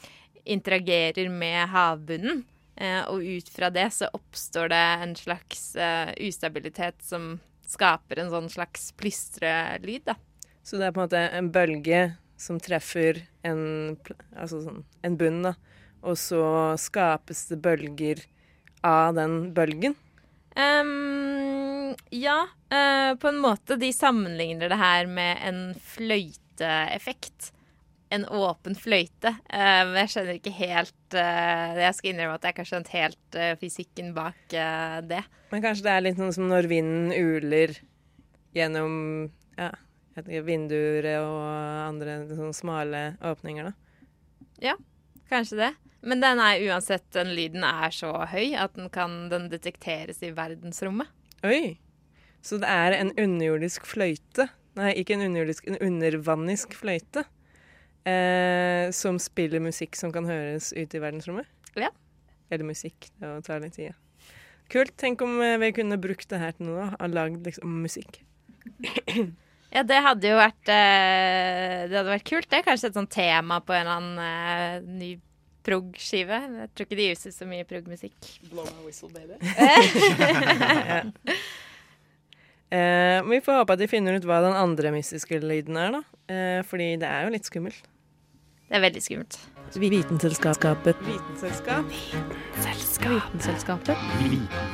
interagerer 0.46 1.26
med 1.28 1.72
havbunnen. 1.74 2.44
Eh, 2.76 3.02
og 3.06 3.22
ut 3.22 3.48
fra 3.54 3.70
det 3.70 3.86
så 3.94 4.08
oppstår 4.16 4.72
det 4.72 4.84
en 5.04 5.14
slags 5.18 5.74
eh, 5.78 6.10
ustabilitet 6.26 7.02
som 7.06 7.36
skaper 7.68 8.20
en 8.20 8.32
sånn 8.32 8.50
slags 8.50 8.90
plystrelyd, 8.98 10.10
da. 10.10 10.16
Så 10.64 10.80
det 10.80 10.88
er 10.88 10.94
på 10.94 11.02
en 11.02 11.06
måte 11.06 11.22
en 11.38 11.50
bølge 11.54 12.02
som 12.40 12.58
treffer 12.62 13.22
en, 13.46 13.94
altså 14.34 14.62
sånn, 14.64 14.82
en 15.06 15.18
bunn, 15.20 15.42
da. 15.46 15.54
Og 16.04 16.18
så 16.20 16.42
skapes 16.80 17.46
det 17.48 17.60
bølger 17.64 18.24
av 18.84 19.14
den 19.16 19.54
bølgen. 19.56 19.94
Um, 20.54 21.94
ja, 22.14 22.44
uh, 22.70 23.12
på 23.18 23.30
en 23.30 23.40
måte. 23.42 23.78
De 23.80 23.90
sammenligner 23.94 24.70
det 24.70 24.78
her 24.78 25.08
med 25.10 25.40
en 25.46 25.62
fløyteeffekt. 25.94 27.50
En 28.12 28.26
åpen 28.28 28.76
fløyte. 28.78 29.32
Eh, 29.48 29.80
men 29.88 29.96
jeg 30.02 30.12
skjønner 30.12 30.38
ikke 30.38 30.52
helt 30.58 31.16
eh, 31.18 31.78
Jeg 31.80 31.96
skal 31.96 32.10
innrømme 32.12 32.36
at 32.36 32.44
jeg 32.44 32.54
ikke 32.54 32.62
har 32.64 32.70
skjønt 32.70 32.92
helt 32.92 33.38
eh, 33.38 33.54
fysikken 33.60 34.12
bak 34.16 34.56
det. 35.08 35.22
Men 35.50 35.64
kanskje 35.64 35.86
det 35.86 35.94
er 35.94 36.04
litt 36.04 36.20
sånn 36.20 36.34
som 36.36 36.50
når 36.50 36.68
vinden 36.70 37.14
uler 37.14 37.74
gjennom 38.54 38.94
ja, 39.58 39.70
vinduer 40.46 41.08
og 41.18 41.40
andre 41.88 42.20
sånn 42.34 42.54
smale 42.54 43.06
åpninger, 43.24 43.70
da. 43.70 44.76
Kanskje 45.30 45.58
det. 45.58 45.70
Men 46.04 46.20
den 46.20 46.40
er 46.42 46.62
uansett, 46.68 47.06
den 47.16 47.32
lyden 47.34 47.64
er 47.64 47.94
så 47.94 48.12
høy 48.28 48.52
at 48.60 48.74
den 48.76 48.90
kan 48.92 49.30
den 49.32 49.48
detekteres 49.52 50.20
i 50.22 50.34
verdensrommet. 50.36 51.08
Oi! 51.46 51.78
Så 52.44 52.58
det 52.60 52.68
er 52.68 52.98
en 52.98 53.12
underjordisk 53.16 53.86
fløyte. 53.88 54.50
Nei, 54.76 54.90
ikke 55.00 55.16
en 55.16 55.24
underjordisk, 55.30 55.70
en 55.70 55.80
undervannisk 55.80 56.74
fløyte. 56.76 57.24
Eh, 58.04 58.90
som 58.92 59.18
spiller 59.22 59.62
musikk 59.64 59.96
som 59.96 60.12
kan 60.12 60.26
høres 60.28 60.72
ute 60.76 60.98
i 60.98 61.02
verdensrommet. 61.02 61.48
Ja. 61.78 61.88
Eller 62.52 62.68
musikk. 62.68 63.08
Det 63.20 63.30
tar 63.46 63.62
litt 63.64 63.78
tid. 63.78 63.92
ja. 63.92 63.98
Kult. 64.72 64.94
Tenk 65.00 65.22
om 65.24 65.40
eh, 65.44 65.56
vi 65.60 65.72
kunne 65.76 66.00
brukt 66.00 66.28
det 66.30 66.40
her 66.40 66.52
til 66.56 66.68
noe. 66.68 66.84
da. 66.84 66.98
Ha 67.00 67.08
lagd 67.10 67.44
liksom 67.48 67.80
musikk. 67.84 68.20
Ja, 69.74 69.82
det 69.82 69.96
hadde 70.04 70.28
jo 70.30 70.36
vært 70.38 70.68
eh, 70.70 71.80
Det 71.90 71.96
hadde 71.98 72.12
vært 72.12 72.28
kult. 72.28 72.46
Det 72.46 72.60
er 72.60 72.66
kanskje 72.68 72.92
et 72.92 72.98
sånt 72.98 73.10
tema 73.10 73.58
på 73.64 73.74
en 73.74 73.80
eller 73.82 73.96
annen 73.98 74.20
eh, 74.22 74.84
ny 75.00 75.08
prog-skive. 75.64 76.38
Jeg 76.60 76.70
tror 76.70 76.86
ikke 76.86 76.98
de 77.00 77.08
gir 77.08 77.18
ut 77.18 77.34
så 77.34 77.48
mye 77.48 77.66
prog-musikk. 77.68 78.30
Eh, 82.74 83.20
men 83.22 83.30
vi 83.30 83.44
får 83.44 83.60
håpe 83.60 83.74
at 83.76 83.78
de 83.84 83.86
finner 83.86 84.16
ut 84.18 84.24
hva 84.26 84.40
den 84.42 84.56
andre 84.58 84.90
mystiske 84.90 85.36
lyden 85.38 85.76
er, 85.78 85.92
da. 85.94 86.00
Eh, 86.32 86.60
fordi 86.66 86.88
det 86.98 87.06
er 87.06 87.22
jo 87.22 87.30
litt 87.30 87.46
skummelt. 87.46 87.84
Det 88.74 88.80
er 88.80 88.88
veldig 88.88 89.02
skummelt. 89.02 89.36
Vitenselskapet. 89.78 90.96
Vitenselskap. 91.06 91.84
Vitenselskapet. 91.94 93.96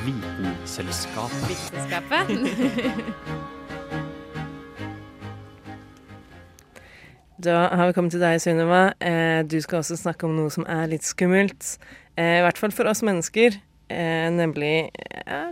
Vitenselskapet. 0.05 1.49
Vitenselskapet. 1.49 2.31
Da 7.45 7.67
har 7.69 7.87
vi 7.87 7.93
kommet 7.93 8.11
til 8.13 8.21
deg, 8.21 8.41
Sunniva. 8.41 8.93
Eh, 9.01 9.43
du 9.45 9.61
skal 9.61 9.77
også 9.83 9.95
snakke 9.97 10.25
om 10.25 10.35
noe 10.37 10.49
som 10.53 10.65
er 10.69 10.87
litt 10.89 11.03
skummelt. 11.05 11.77
Eh, 12.17 12.39
I 12.41 12.43
hvert 12.45 12.57
fall 12.57 12.71
for 12.73 12.85
oss 12.89 13.01
mennesker. 13.05 13.49
Eh, 13.89 14.29
nemlig 14.33 14.89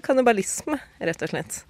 kannibalisme, 0.06 0.78
rett 1.02 1.22
og 1.22 1.30
slett. 1.34 1.66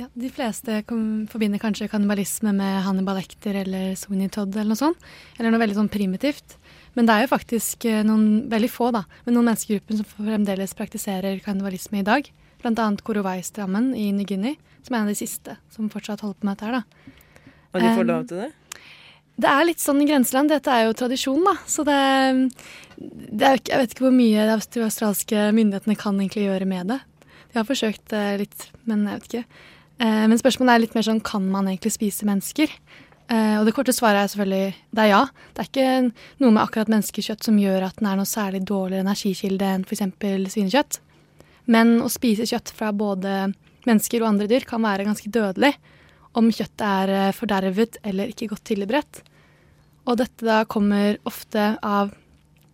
Ja, 0.00 0.06
de 0.16 0.30
fleste 0.32 0.78
kom, 0.88 1.26
forbinder 1.28 1.60
kanskje 1.60 1.88
kannibalisme 1.92 2.54
med 2.56 2.78
Hannibal 2.86 3.18
Lecter 3.20 3.58
eller 3.62 3.90
Sweeney 4.00 4.30
Todd 4.32 4.54
eller 4.56 4.70
noe 4.72 4.80
sånt. 4.80 5.00
Eller 5.36 5.52
noe 5.52 5.60
veldig 5.60 5.76
sånn 5.76 5.90
primitivt. 5.92 6.54
Men 6.96 7.06
det 7.08 7.14
er 7.18 7.26
jo 7.26 7.32
faktisk 7.34 7.84
eh, 7.90 8.00
noen, 8.06 8.46
veldig 8.50 8.70
få, 8.72 8.88
da, 8.96 9.02
men 9.26 9.36
noen 9.36 9.50
menneskegrupper 9.50 9.98
som 10.00 10.08
fremdeles 10.16 10.72
praktiserer 10.78 11.42
kannibalisme 11.44 12.00
i 12.00 12.06
dag. 12.06 12.30
Blant 12.62 12.80
annet 12.80 13.04
Korowai-strammen 13.04 13.92
i 13.96 14.08
New 14.16 14.24
Guinea, 14.28 14.56
som 14.86 14.94
er 14.96 15.02
en 15.02 15.10
av 15.10 15.12
de 15.12 15.18
siste 15.20 15.58
som 15.74 15.90
fortsatt 15.92 16.24
holder 16.24 16.40
på 16.40 16.48
med 16.48 16.56
dette 16.56 16.70
her, 16.70 16.80
da. 16.80 17.12
Og 17.70 17.84
de 17.84 17.92
får 18.00 18.08
lov 18.08 18.24
til 18.30 18.40
det? 18.42 18.48
Det 19.40 19.48
er 19.48 19.64
litt 19.68 19.80
sånn 19.80 20.00
i 20.02 20.06
grenseland. 20.08 20.50
Dette 20.52 20.72
er 20.74 20.86
jo 20.88 20.96
tradisjon, 20.98 21.44
da. 21.46 21.54
Så 21.70 21.84
det, 21.88 21.98
det 22.98 23.46
er, 23.46 23.60
Jeg 23.68 23.80
vet 23.84 23.94
ikke 23.94 24.04
hvor 24.08 24.16
mye 24.16 24.48
de 24.48 24.56
aust- 24.56 24.80
australske 24.84 25.46
myndighetene 25.56 25.96
kan 25.96 26.18
egentlig 26.20 26.48
gjøre 26.48 26.68
med 26.68 26.90
det. 26.92 26.98
De 27.52 27.58
har 27.60 27.68
forsøkt 27.68 28.12
eh, 28.16 28.34
litt, 28.42 28.66
men 28.88 29.06
jeg 29.08 29.20
vet 29.20 29.28
ikke. 29.30 29.44
Eh, 30.00 30.24
men 30.30 30.40
spørsmålet 30.40 30.74
er 30.74 30.84
litt 30.86 30.96
mer 30.96 31.06
sånn 31.06 31.22
kan 31.24 31.46
man 31.52 31.68
egentlig 31.68 31.92
spise 31.94 32.28
mennesker? 32.28 32.72
Eh, 33.30 33.56
og 33.60 33.68
det 33.68 33.74
korte 33.76 33.94
svaret 33.94 34.24
er 34.24 34.32
selvfølgelig 34.32 34.74
det 34.96 35.04
er 35.04 35.10
ja. 35.12 35.22
Det 35.54 35.62
er 35.62 35.68
ikke 35.68 35.88
noe 36.42 36.54
med 36.56 36.62
akkurat 36.64 36.90
menneskekjøtt 36.90 37.46
som 37.46 37.60
gjør 37.60 37.86
at 37.86 38.00
den 38.00 38.08
er 38.10 38.18
noe 38.18 38.28
særlig 38.28 38.64
dårligere 38.66 39.04
energikilde 39.06 39.72
enn 39.76 39.86
f.eks. 39.86 40.04
svinekjøtt. 40.54 41.00
Men 41.70 41.98
å 42.02 42.08
spise 42.10 42.48
kjøtt 42.48 42.72
fra 42.74 42.90
både 42.96 43.52
mennesker 43.86 44.24
og 44.24 44.32
andre 44.32 44.48
dyr 44.50 44.66
kan 44.68 44.82
være 44.84 45.06
ganske 45.06 45.30
dødelig 45.32 45.74
om 46.38 46.48
kjøttet 46.50 46.86
er 46.86 47.12
eh, 47.16 47.34
fordervet 47.36 48.00
eller 48.06 48.32
ikke 48.32 48.50
godt 48.54 48.66
tilberedt. 48.72 49.22
Og 50.08 50.18
dette 50.18 50.46
da 50.46 50.62
kommer 50.64 51.20
ofte 51.28 51.74
av 51.84 52.14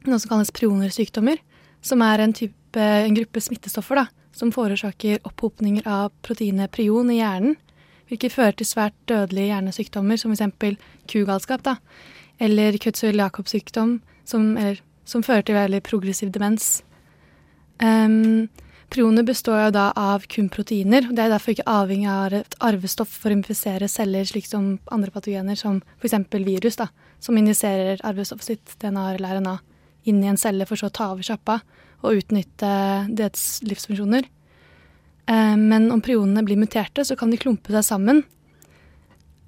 noe 0.06 0.22
som 0.22 0.30
kalles 0.30 0.54
prionersykdommer, 0.54 1.40
som 1.84 2.02
er 2.06 2.22
en, 2.22 2.34
type, 2.36 2.80
en 2.80 3.16
gruppe 3.16 3.42
smittestoffer 3.42 3.98
da, 3.98 4.06
som 4.36 4.52
forårsaker 4.52 5.22
opphopninger 5.24 5.86
av 5.88 6.10
proteinet 6.26 6.72
prion 6.74 7.08
i 7.10 7.20
hjernen, 7.22 7.56
hvilket 8.10 8.34
fører 8.34 8.58
til 8.58 8.68
svært 8.68 8.96
dødelige 9.10 9.50
hjernesykdommer, 9.50 10.20
som 10.20 10.34
f.eks. 10.36 10.76
kugalskap, 11.10 11.64
da, 11.66 11.78
eller 12.38 12.76
Creutzfeldt-Jacobs 12.82 13.56
sykdom, 13.56 13.96
som, 14.28 14.52
som 15.08 15.24
fører 15.26 15.46
til 15.46 15.56
veldig 15.56 15.80
progressiv 15.86 16.30
demens. 16.34 16.84
Um, 17.82 18.46
Prioner 18.92 19.24
består 19.26 19.64
jo 19.64 19.70
da 19.74 19.88
av 19.98 20.28
kun 20.30 20.46
proteiner. 20.52 21.08
og 21.08 21.16
Det 21.16 21.24
er 21.24 21.32
derfor 21.32 21.56
ikke 21.56 21.66
avhengig 21.66 22.06
av 22.06 22.36
et 22.38 22.54
arvestoff 22.62 23.10
for 23.10 23.32
å 23.32 23.38
infisere 23.38 23.88
celler, 23.90 24.28
slik 24.28 24.46
som 24.46 24.76
andre 24.94 25.10
patogener, 25.10 25.58
som 25.58 25.80
f.eks. 25.98 26.14
virus, 26.36 26.78
da, 26.78 26.86
som 27.18 27.36
injiserer 27.40 28.04
arvestoffet 28.06 28.52
sitt, 28.52 28.76
DNA 28.84 29.08
eller 29.16 29.40
RNA, 29.40 29.56
inn 30.06 30.22
i 30.22 30.30
en 30.30 30.38
celle 30.38 30.68
for 30.68 30.78
så 30.78 30.92
å 30.92 30.94
ta 30.94 31.10
over 31.16 31.26
sjappa 31.26 31.58
og 32.02 32.20
utnytte 32.20 32.70
dets 33.16 33.62
livsfunksjoner. 33.66 34.28
Eh, 35.28 35.56
Men 35.56 35.90
om 35.92 36.00
prionene 36.00 36.44
blir 36.44 36.56
muterte, 36.60 37.04
så 37.04 37.16
kan 37.16 37.30
de 37.30 37.40
klumpe 37.40 37.72
seg 37.72 37.84
sammen 37.84 38.24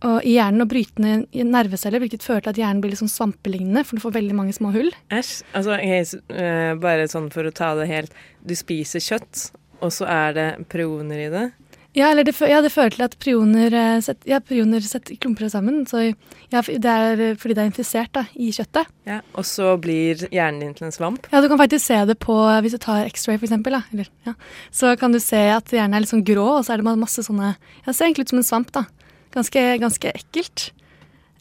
og 0.07 0.23
i 0.23 0.37
hjernen 0.37 0.62
og 0.62 0.71
bryte 0.71 1.02
ned 1.02 1.33
nerveceller, 1.35 1.99
hvilket 2.02 2.23
fører 2.23 2.45
til 2.45 2.52
at 2.52 2.61
hjernen 2.61 2.83
blir 2.85 2.95
sånn 2.99 3.11
svampelignende, 3.11 3.83
for 3.87 3.99
du 3.99 4.05
får 4.05 4.14
veldig 4.14 4.37
mange 4.38 4.55
små 4.55 4.71
hull. 4.75 4.93
Æsj. 5.11 5.33
Altså, 5.59 5.78
jeg, 5.83 6.21
eh, 6.31 6.75
bare 6.78 7.09
sånn 7.11 7.33
for 7.35 7.49
å 7.49 7.55
ta 7.55 7.75
det 7.75 7.88
helt 7.90 8.12
Du 8.47 8.55
spiser 8.55 9.02
kjøtt, 9.02 9.50
og 9.83 9.90
så 9.90 10.07
er 10.07 10.33
det 10.33 10.69
prioner 10.71 11.26
i 11.26 11.31
det. 11.33 11.52
Ja, 11.99 12.12
eller 12.12 12.26
det, 12.28 12.35
ja, 12.47 12.61
det 12.62 12.71
fører 12.71 12.95
til 12.95 13.02
at 13.09 13.17
prioner, 13.19 13.75
set, 13.99 14.05
sett, 14.21 14.26
ja, 14.31 14.38
prioner 14.45 14.85
setter, 14.85 15.17
klumper 15.19 15.49
sammen. 15.50 15.81
Så 15.90 16.05
ja, 16.07 16.61
det 16.62 16.93
er 16.93 17.23
eh, 17.25 17.38
fordi 17.40 17.57
det 17.57 17.64
er 17.64 17.71
infisert 17.73 18.12
da, 18.14 18.23
i 18.38 18.52
kjøttet. 18.55 18.93
Ja, 19.09 19.19
og 19.35 19.47
så 19.49 19.73
blir 19.83 20.23
hjernen 20.31 20.62
din 20.62 20.76
til 20.78 20.87
en 20.87 20.95
svamp. 20.95 21.26
Ja, 21.33 21.43
Du 21.43 21.49
kan 21.50 21.59
faktisk 21.59 21.88
se 21.88 21.99
det 22.07 22.19
på 22.23 22.37
hvis 22.62 22.76
du 22.76 22.81
tar 22.85 23.09
X-ray, 23.11 23.40
eksempel. 23.40 23.81
Eller, 23.81 24.11
ja, 24.28 24.37
så 24.71 24.95
kan 25.00 25.14
du 25.14 25.19
se 25.23 25.40
at 25.57 25.75
hjernen 25.75 25.99
er 25.99 26.05
litt 26.07 26.12
sånn 26.12 26.26
grå, 26.26 26.47
og 26.61 26.64
så 26.67 26.76
er 26.76 26.83
det 26.85 26.97
masse 27.02 27.25
sånne 27.26 27.57
Ja, 27.57 27.93
ser 27.93 28.07
egentlig 28.07 28.28
ut 28.28 28.37
som 28.37 28.43
en 28.45 28.50
svamp, 28.52 28.73
da. 28.76 28.87
Ganske, 29.35 29.64
ganske 29.83 30.14
ekkelt. 30.14 30.71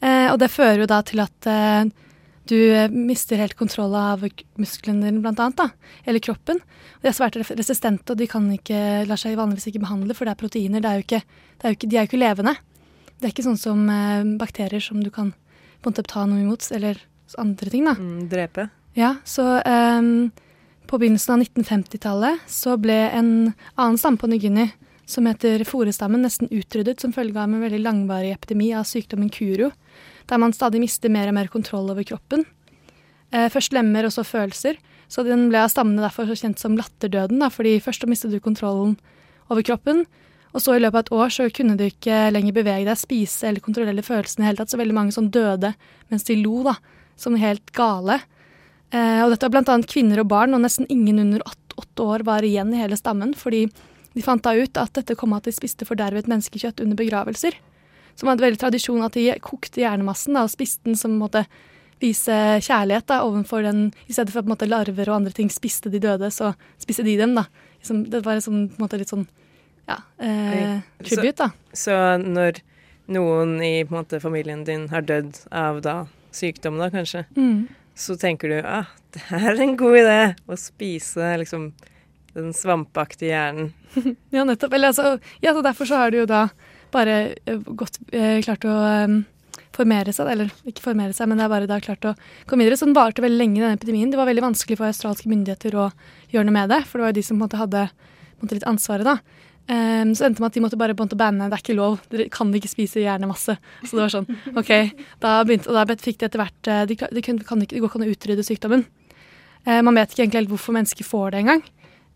Eh, 0.02 0.26
og 0.32 0.38
det 0.42 0.50
fører 0.50 0.82
jo 0.82 0.90
da 0.90 1.00
til 1.06 1.22
at 1.22 1.48
eh, 1.50 1.86
du 2.48 2.56
eh, 2.74 2.88
mister 2.90 3.40
helt 3.40 3.56
kontroll 3.58 3.94
av 3.98 4.24
musklene 4.60 5.06
dine, 5.06 5.22
blant 5.24 5.40
annet. 5.42 5.58
da, 5.60 5.68
Eller 6.08 6.22
kroppen. 6.24 6.60
De 7.02 7.10
er 7.10 7.16
svært 7.16 7.38
resistente, 7.38 8.12
og 8.12 8.18
de 8.20 8.28
kan 8.30 8.46
ikke, 8.54 9.04
lar 9.08 9.20
seg 9.20 9.36
vanligvis 9.38 9.70
ikke 9.70 9.84
behandle, 9.84 10.16
for 10.16 10.28
det 10.28 10.34
er 10.34 10.40
proteiner. 10.40 10.84
Det 10.84 10.90
er 10.90 11.04
ikke, 11.04 11.22
det 11.60 11.68
er 11.68 11.76
ikke, 11.76 11.90
de 11.90 11.98
er 11.98 12.06
jo 12.06 12.10
ikke 12.12 12.24
levende. 12.24 12.56
Det 13.18 13.28
er 13.28 13.34
ikke 13.34 13.46
sånn 13.46 13.60
som 13.60 13.84
eh, 13.92 14.34
bakterier 14.40 14.82
som 14.82 15.02
du 15.04 15.12
kan 15.14 15.34
på 15.82 15.92
en 15.92 16.02
ta 16.02 16.24
noe 16.26 16.42
imot, 16.42 16.66
eller 16.74 16.98
andre 17.38 17.70
ting. 17.70 17.86
da. 17.86 17.94
Mm, 17.94 18.28
drepe. 18.30 18.68
Ja, 18.98 19.14
så 19.24 19.60
ehm, 19.66 20.30
på 20.88 20.98
begynnelsen 20.98 21.36
av 21.36 21.44
1950-tallet 21.44 22.46
så 22.50 22.76
ble 22.80 22.96
en 23.12 23.30
annen 23.76 23.98
stamme 24.00 24.18
på 24.18 24.30
Ny-Guinea, 24.30 24.72
som 25.08 25.28
heter 25.28 25.62
forestammen, 25.64 26.24
nesten 26.24 26.50
utryddet 26.52 27.00
som 27.00 27.14
følge 27.14 27.38
av 27.38 27.48
en 27.48 27.62
veldig 27.62 27.80
langvarig 27.80 28.34
epidemi 28.34 28.72
av 28.76 28.88
sykdommen 28.88 29.30
kuro, 29.32 29.70
der 30.28 30.40
man 30.40 30.54
stadig 30.56 30.80
mister 30.82 31.12
mer 31.12 31.30
og 31.30 31.36
mer 31.38 31.50
kontroll 31.52 31.90
over 31.92 32.06
kroppen. 32.06 32.44
Eh, 33.32 33.48
først 33.52 33.74
lemmer 33.76 34.08
og 34.08 34.14
så 34.14 34.24
følelser, 34.24 34.78
så 35.08 35.24
den 35.24 35.48
ble 35.50 35.60
av 35.60 35.72
stammene 35.72 36.04
derfor 36.04 36.28
så 36.28 36.36
kjent 36.38 36.60
som 36.60 36.76
latterdøden, 36.78 37.40
da, 37.42 37.50
fordi 37.52 37.76
først 37.84 38.04
så 38.04 38.08
mistet 38.08 38.32
du 38.32 38.40
kontrollen 38.44 38.96
over 39.48 39.64
kroppen, 39.64 40.06
og 40.56 40.64
så 40.64 40.76
i 40.76 40.80
løpet 40.80 40.96
av 40.96 41.04
et 41.04 41.12
år 41.18 41.32
så 41.34 41.48
kunne 41.52 41.76
du 41.76 41.84
ikke 41.84 42.28
lenger 42.32 42.56
bevege 42.56 42.86
deg, 42.88 42.96
spise 42.96 43.48
eller 43.48 43.64
kontrollere 43.64 44.04
følelsene 44.04 44.46
i 44.46 44.48
hele 44.48 44.60
tatt, 44.62 44.72
så 44.72 44.80
veldig 44.80 44.96
mange 44.96 45.14
sånn 45.16 45.28
døde 45.32 45.74
mens 46.08 46.24
de 46.28 46.38
lo, 46.40 46.62
da, 46.70 46.78
som 47.20 47.36
helt 47.40 47.72
gale. 47.76 48.20
Eh, 48.88 49.20
og 49.24 49.34
dette 49.34 49.44
var 49.44 49.58
blant 49.58 49.72
annet 49.72 49.90
kvinner 49.92 50.22
og 50.22 50.30
barn, 50.32 50.56
og 50.56 50.64
nesten 50.64 50.88
ingen 50.92 51.20
under 51.20 51.44
åtte 51.44 52.04
år 52.04 52.24
var 52.24 52.46
igjen 52.46 52.72
i 52.72 52.80
hele 52.80 52.96
stammen, 52.96 53.36
fordi 53.36 53.66
de 54.14 54.24
fant 54.24 54.42
da 54.42 54.54
ut 54.56 54.80
at 54.80 54.96
dette 54.96 55.16
kom 55.18 55.34
av 55.36 55.42
at 55.42 55.50
de 55.50 55.54
spiste 55.54 55.86
fordervet 55.86 56.30
menneskekjøtt 56.30 56.80
under 56.82 56.96
begravelser. 56.98 57.58
Som 58.18 58.28
hadde 58.32 58.42
veldig 58.42 58.58
tradisjon 58.60 59.04
at 59.06 59.14
de 59.14 59.28
kokte 59.44 59.80
hjernemassen 59.84 60.34
da, 60.34 60.42
og 60.46 60.50
spiste 60.52 60.88
den 60.88 60.98
som 60.98 61.14
måtte 61.20 61.44
vise 62.02 62.34
kjærlighet 62.62 63.06
da, 63.10 63.20
overfor 63.26 63.62
den, 63.66 63.88
i 64.06 64.14
stedet 64.14 64.30
for 64.34 64.42
at 64.42 64.50
måte, 64.50 64.66
larver 64.70 65.08
og 65.10 65.16
andre 65.20 65.32
ting 65.34 65.48
spiste 65.50 65.90
de 65.90 66.00
døde, 66.02 66.28
så 66.34 66.52
spiste 66.82 67.02
de 67.06 67.16
dem. 67.18 67.34
da. 67.38 67.46
Liksom, 67.80 68.04
det 68.10 68.20
var 68.26 68.38
liksom, 68.38 68.60
måte 68.78 68.98
litt 69.00 69.10
sånn 69.10 69.26
ja, 69.88 69.96
eh, 70.22 70.80
tribute, 71.02 71.38
da. 71.46 71.50
Så 71.74 71.94
når 72.22 72.58
noen 73.08 73.56
i 73.64 73.84
måte, 73.88 74.20
familien 74.20 74.64
din 74.66 74.88
har 74.92 75.02
dødd 75.06 75.38
av 75.54 75.78
da 75.82 75.96
sykdom, 76.34 76.78
da 76.78 76.90
kanskje, 76.92 77.24
Mm. 77.38 77.68
så 77.96 78.14
tenker 78.20 78.48
du 78.52 78.58
ah, 78.68 78.86
det 79.14 79.22
er 79.32 79.60
en 79.62 79.76
god 79.76 79.96
idé 79.96 80.18
å 80.46 80.58
spise 80.60 81.32
liksom 81.40 81.70
den 82.34 82.52
svampaktige 82.54 83.32
hjernen. 83.32 83.72
Ja, 84.30 84.44
nettopp. 84.44 84.74
Eller, 84.76 84.92
altså, 84.92 85.18
ja, 85.42 85.54
så 85.54 85.62
derfor 85.64 85.88
så 85.88 85.96
har 86.02 86.10
det 86.12 86.20
jo 86.20 86.26
da 86.30 86.48
bare 86.94 87.16
eh, 87.46 87.58
godt 87.78 87.98
eh, 88.12 88.38
klart 88.44 88.64
å 88.68 88.76
eh, 88.88 89.18
formere 89.78 90.12
seg, 90.14 90.26
eller 90.32 90.52
ikke 90.66 90.82
formere 90.82 91.14
seg, 91.14 91.28
men 91.30 91.38
det 91.38 91.44
er 91.46 91.52
bare 91.52 91.68
da 91.70 91.78
klart 91.84 92.06
å 92.10 92.14
komme 92.50 92.64
videre. 92.64 92.78
Så 92.80 92.88
den 92.88 92.96
varte 92.96 93.22
veldig 93.22 93.38
lenge, 93.38 93.60
denne 93.62 93.76
epidemien. 93.78 94.10
Det 94.10 94.18
var 94.18 94.26
veldig 94.30 94.46
vanskelig 94.48 94.78
for 94.80 94.88
australske 94.90 95.30
myndigheter 95.30 95.76
å 95.78 95.90
gjøre 96.32 96.48
noe 96.48 96.56
med 96.56 96.72
det, 96.72 96.80
for 96.88 96.98
det 96.98 97.06
var 97.06 97.12
jo 97.12 97.18
de 97.20 97.26
som 97.28 97.36
på 97.36 97.42
en 97.42 97.44
måte 97.46 97.60
hadde 97.60 97.84
en 98.38 98.54
litt 98.54 98.66
ansvaret 98.70 99.06
da. 99.06 99.18
Um, 99.68 100.14
så 100.16 100.24
endte 100.24 100.38
det 100.38 100.40
med 100.40 100.48
at 100.48 100.54
de 100.56 100.60
måtte 100.64 100.78
bare 100.80 100.94
måte 100.96 101.16
banne, 101.20 101.44
det 101.50 101.58
er 101.58 101.60
ikke 101.60 101.74
lov, 101.76 101.98
dere 102.08 102.28
kan 102.32 102.48
ikke 102.56 102.70
spise 102.72 103.02
hjernemasse. 103.02 103.58
Så 103.84 103.90
det 103.98 104.00
var 104.00 104.12
sånn, 104.14 104.28
ok, 104.56 104.70
da 105.20 105.34
begynte, 105.44 105.68
og 105.68 105.76
da 105.76 105.96
fikk 106.00 106.22
de 106.22 106.24
etter 106.30 106.40
hvert, 106.40 106.56
Det 106.64 106.76
de, 106.88 106.96
kla- 107.02 107.10
de, 107.12 107.20
kan 107.26 107.60
ikke, 107.66 107.76
går 107.82 107.90
ikke 107.90 108.00
an 108.00 108.06
å 108.06 108.14
utrydde 108.14 108.46
sykdommen. 108.48 108.86
Uh, 109.68 109.82
man 109.84 109.98
vet 110.00 110.14
ikke 110.14 110.24
egentlig 110.24 110.40
helt 110.40 110.52
hvorfor 110.54 110.72
mennesker 110.78 111.04
får 111.04 111.34
det 111.34 111.42
engang. 111.44 111.62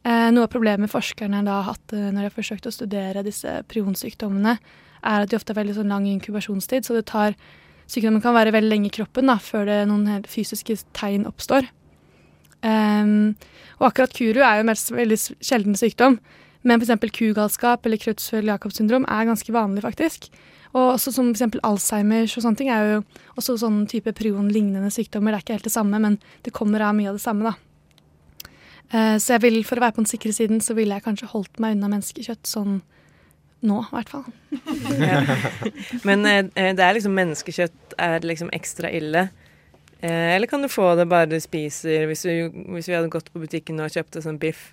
Eh, 0.02 0.28
noe 0.34 0.48
av 0.48 0.52
problemet 0.52 0.90
forskerne 0.90 1.44
da 1.46 1.60
har 1.60 1.74
hatt 1.74 1.94
eh, 1.94 2.08
når 2.10 2.24
de 2.24 2.28
har 2.28 2.34
forsøkt 2.34 2.66
å 2.66 2.74
studere 2.74 3.22
disse 3.26 3.60
prionsykdommene, 3.70 4.56
er 5.02 5.24
at 5.24 5.30
de 5.30 5.38
ofte 5.38 5.54
har 5.54 5.60
veldig 5.60 5.76
sånn 5.78 5.92
lang 5.92 6.08
inkubasjonstid, 6.10 6.86
så 6.86 6.98
det 6.98 7.08
tar 7.10 7.36
Sykdommen 7.92 8.22
kan 8.24 8.32
være 8.32 8.54
veldig 8.54 8.70
lenge 8.70 8.88
i 8.88 8.94
kroppen 8.94 9.28
da, 9.28 9.34
før 9.42 9.66
det 9.68 9.78
noen 9.90 10.22
fysiske 10.30 10.78
tegn 10.96 11.26
oppstår. 11.28 11.66
Um, 12.62 13.34
og 13.80 13.88
akkurat 13.90 14.14
kuru 14.14 14.38
er 14.38 14.60
jo 14.60 14.64
en 14.64 14.70
veldig 14.70 15.18
sjelden 15.42 15.76
sykdom, 15.76 16.16
men 16.62 16.80
f.eks. 16.80 17.10
kugalskap 17.12 17.84
eller 17.84 18.00
Creutzfeldt-Jacobs 18.00 18.78
syndrom 18.78 19.04
er 19.10 19.26
ganske 19.28 19.52
vanlig, 19.52 19.82
faktisk. 19.84 20.30
Og 20.72 20.94
også 20.94 21.12
som 21.12 21.32
f.eks. 21.34 21.58
Alzheimers 21.66 22.36
og 22.38 22.46
sånne 22.46 22.60
ting 22.62 22.70
er 22.72 22.86
jo 22.86 23.02
også 23.34 23.58
sånn 23.60 23.82
type 23.90 24.14
prion-lignende 24.16 24.92
sykdommer. 24.94 25.34
Det 25.34 25.40
er 25.42 25.44
ikke 25.44 25.58
helt 25.58 25.68
det 25.68 25.74
samme, 25.74 26.00
men 26.06 26.16
det 26.46 26.54
kommer 26.56 26.86
av 26.86 26.96
mye 26.96 27.10
av 27.10 27.18
det 27.18 27.26
samme, 27.26 27.50
da. 27.50 27.71
Eh, 28.92 29.16
Så 29.18 29.36
jeg 29.36 29.42
vil, 29.46 29.60
for 29.64 29.80
å 29.80 29.84
være 29.86 29.96
på 29.96 30.02
den 30.04 30.10
sikre 30.10 30.32
siden, 30.36 30.60
så 30.64 30.76
ville 30.76 30.96
jeg 30.96 31.04
kanskje 31.06 31.30
holdt 31.32 31.60
meg 31.62 31.76
unna 31.76 31.90
menneskekjøtt 31.92 32.48
sånn 32.48 32.80
nå, 33.62 33.78
i 33.78 33.94
hvert 33.94 34.10
fall. 34.10 34.26
Men 36.08 36.26
eh, 36.28 36.44
eh, 36.58 36.72
det 36.76 36.84
er 36.84 36.98
liksom 36.98 37.16
menneskekjøtt 37.16 37.96
er 38.02 38.26
liksom 38.26 38.52
ekstra 38.54 38.90
ille. 38.92 39.28
Eller 40.02 40.50
kan 40.50 40.64
du 40.64 40.66
få 40.66 40.96
det 40.98 41.04
bare 41.06 41.28
du 41.30 41.36
spiser 41.38 42.08
Hvis, 42.10 42.24
du, 42.26 42.48
hvis 42.74 42.88
vi 42.90 42.94
hadde 42.96 43.06
gått 43.12 43.28
på 43.30 43.38
butikken 43.38 43.78
og 43.78 43.92
kjøpt 43.94 44.16
en 44.26 44.40
biff, 44.42 44.72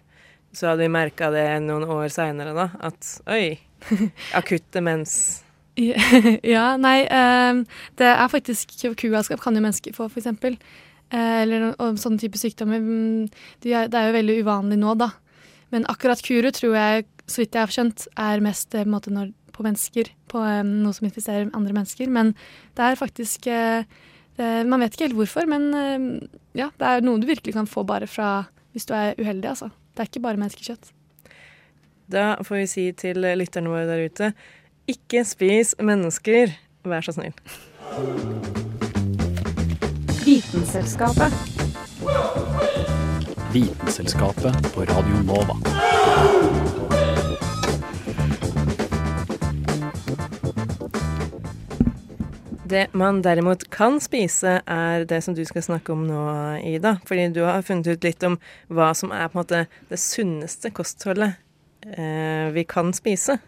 så 0.57 0.71
hadde 0.71 0.81
vi 0.81 0.89
merka 0.89 1.27
det 1.29 1.43
noen 1.61 1.85
år 1.85 2.09
seinere, 2.09 2.55
da. 2.57 2.71
At 2.81 3.11
oi, 3.29 3.59
akutt 4.39 4.65
demens. 4.73 5.43
ja, 6.55 6.73
nei 6.81 7.05
Det 7.95 8.09
er 8.09 8.31
faktisk 8.33 8.73
Kugalskap 8.97 9.39
kan 9.43 9.55
jo 9.55 9.61
mennesker 9.61 9.93
få, 9.95 10.09
f.eks. 10.09 10.31
Eh, 10.33 10.57
eller 11.15 11.71
om 11.81 11.97
sånne 11.97 12.21
type 12.21 12.37
sykdommer. 12.37 12.81
mm, 12.83 13.29
De 13.63 13.73
det 13.89 13.97
er 13.97 14.09
jo 14.09 14.17
veldig 14.17 14.37
uvanlig 14.43 14.77
nå, 14.81 14.93
da. 14.99 15.11
Men 15.73 15.87
akkurat 15.89 16.21
kuru 16.25 16.49
tror 16.53 16.75
jeg, 16.75 17.07
så 17.29 17.43
vidt 17.43 17.55
jeg 17.55 17.65
har 17.65 17.73
skjønt, 17.73 18.05
er 18.17 18.45
mest 18.45 18.73
eh, 18.75 18.85
på 18.85 18.93
måte 18.93 19.13
når 19.13 19.33
på 19.53 19.65
mennesker, 19.65 20.07
på 20.31 20.39
um, 20.39 20.69
noe 20.85 20.95
som 20.95 21.09
infiserer 21.09 21.49
andre 21.57 21.75
mennesker. 21.75 22.07
Men 22.13 22.31
det 22.77 22.85
er 22.85 22.99
faktisk 22.99 23.49
uh, 23.51 23.83
det, 24.39 24.47
Man 24.69 24.79
vet 24.79 24.95
ikke 24.95 25.09
helt 25.09 25.17
hvorfor, 25.17 25.49
men 25.51 25.67
uh, 25.75 26.29
ja, 26.57 26.69
det 26.79 26.93
er 26.93 27.03
noe 27.03 27.19
du 27.19 27.27
virkelig 27.27 27.57
kan 27.57 27.67
få 27.69 27.83
bare 27.83 28.07
fra 28.07 28.47
hvis 28.71 28.85
du 28.87 28.93
er 28.95 29.17
uheldig, 29.19 29.49
altså. 29.49 29.71
Det 29.93 30.05
er 30.05 30.09
ikke 30.11 30.23
bare 30.23 30.39
menneskekjøtt. 30.39 30.93
Da 32.09 32.25
får 32.45 32.61
vi 32.61 32.69
si 32.69 32.85
til 32.97 33.25
lytterne 33.37 33.69
våre 33.73 33.89
der 33.89 34.05
ute 34.05 34.31
ikke 34.89 35.25
spis 35.27 35.75
mennesker, 35.81 36.55
vær 36.85 37.05
så 37.05 37.17
snill. 37.17 38.65
Vitenselskapet. 40.29 41.33
Vitenselskapet 43.53 44.73
på 44.73 44.81
Radio 44.81 45.15
Nova. 45.25 45.55
Det 52.63 52.87
man 52.93 53.23
derimot 53.23 53.69
kan 53.69 53.97
spise, 53.99 54.61
er 54.67 55.07
det 55.09 55.23
som 55.25 55.33
du 55.33 55.41
skal 55.49 55.65
snakke 55.65 55.97
om 55.97 56.05
nå, 56.05 56.21
Ida. 56.61 56.99
Fordi 57.09 57.25
du 57.33 57.41
har 57.47 57.65
funnet 57.65 57.89
ut 57.89 58.05
litt 58.05 58.27
om 58.29 58.37
hva 58.69 58.91
som 58.93 59.09
er 59.09 59.33
på 59.33 59.39
en 59.39 59.41
måte 59.41 59.63
det 59.89 59.97
sunneste 59.97 60.69
kostholdet 60.69 61.41
eh, 61.89 62.53
vi 62.53 62.67
kan 62.69 62.93
spise. 62.93 63.39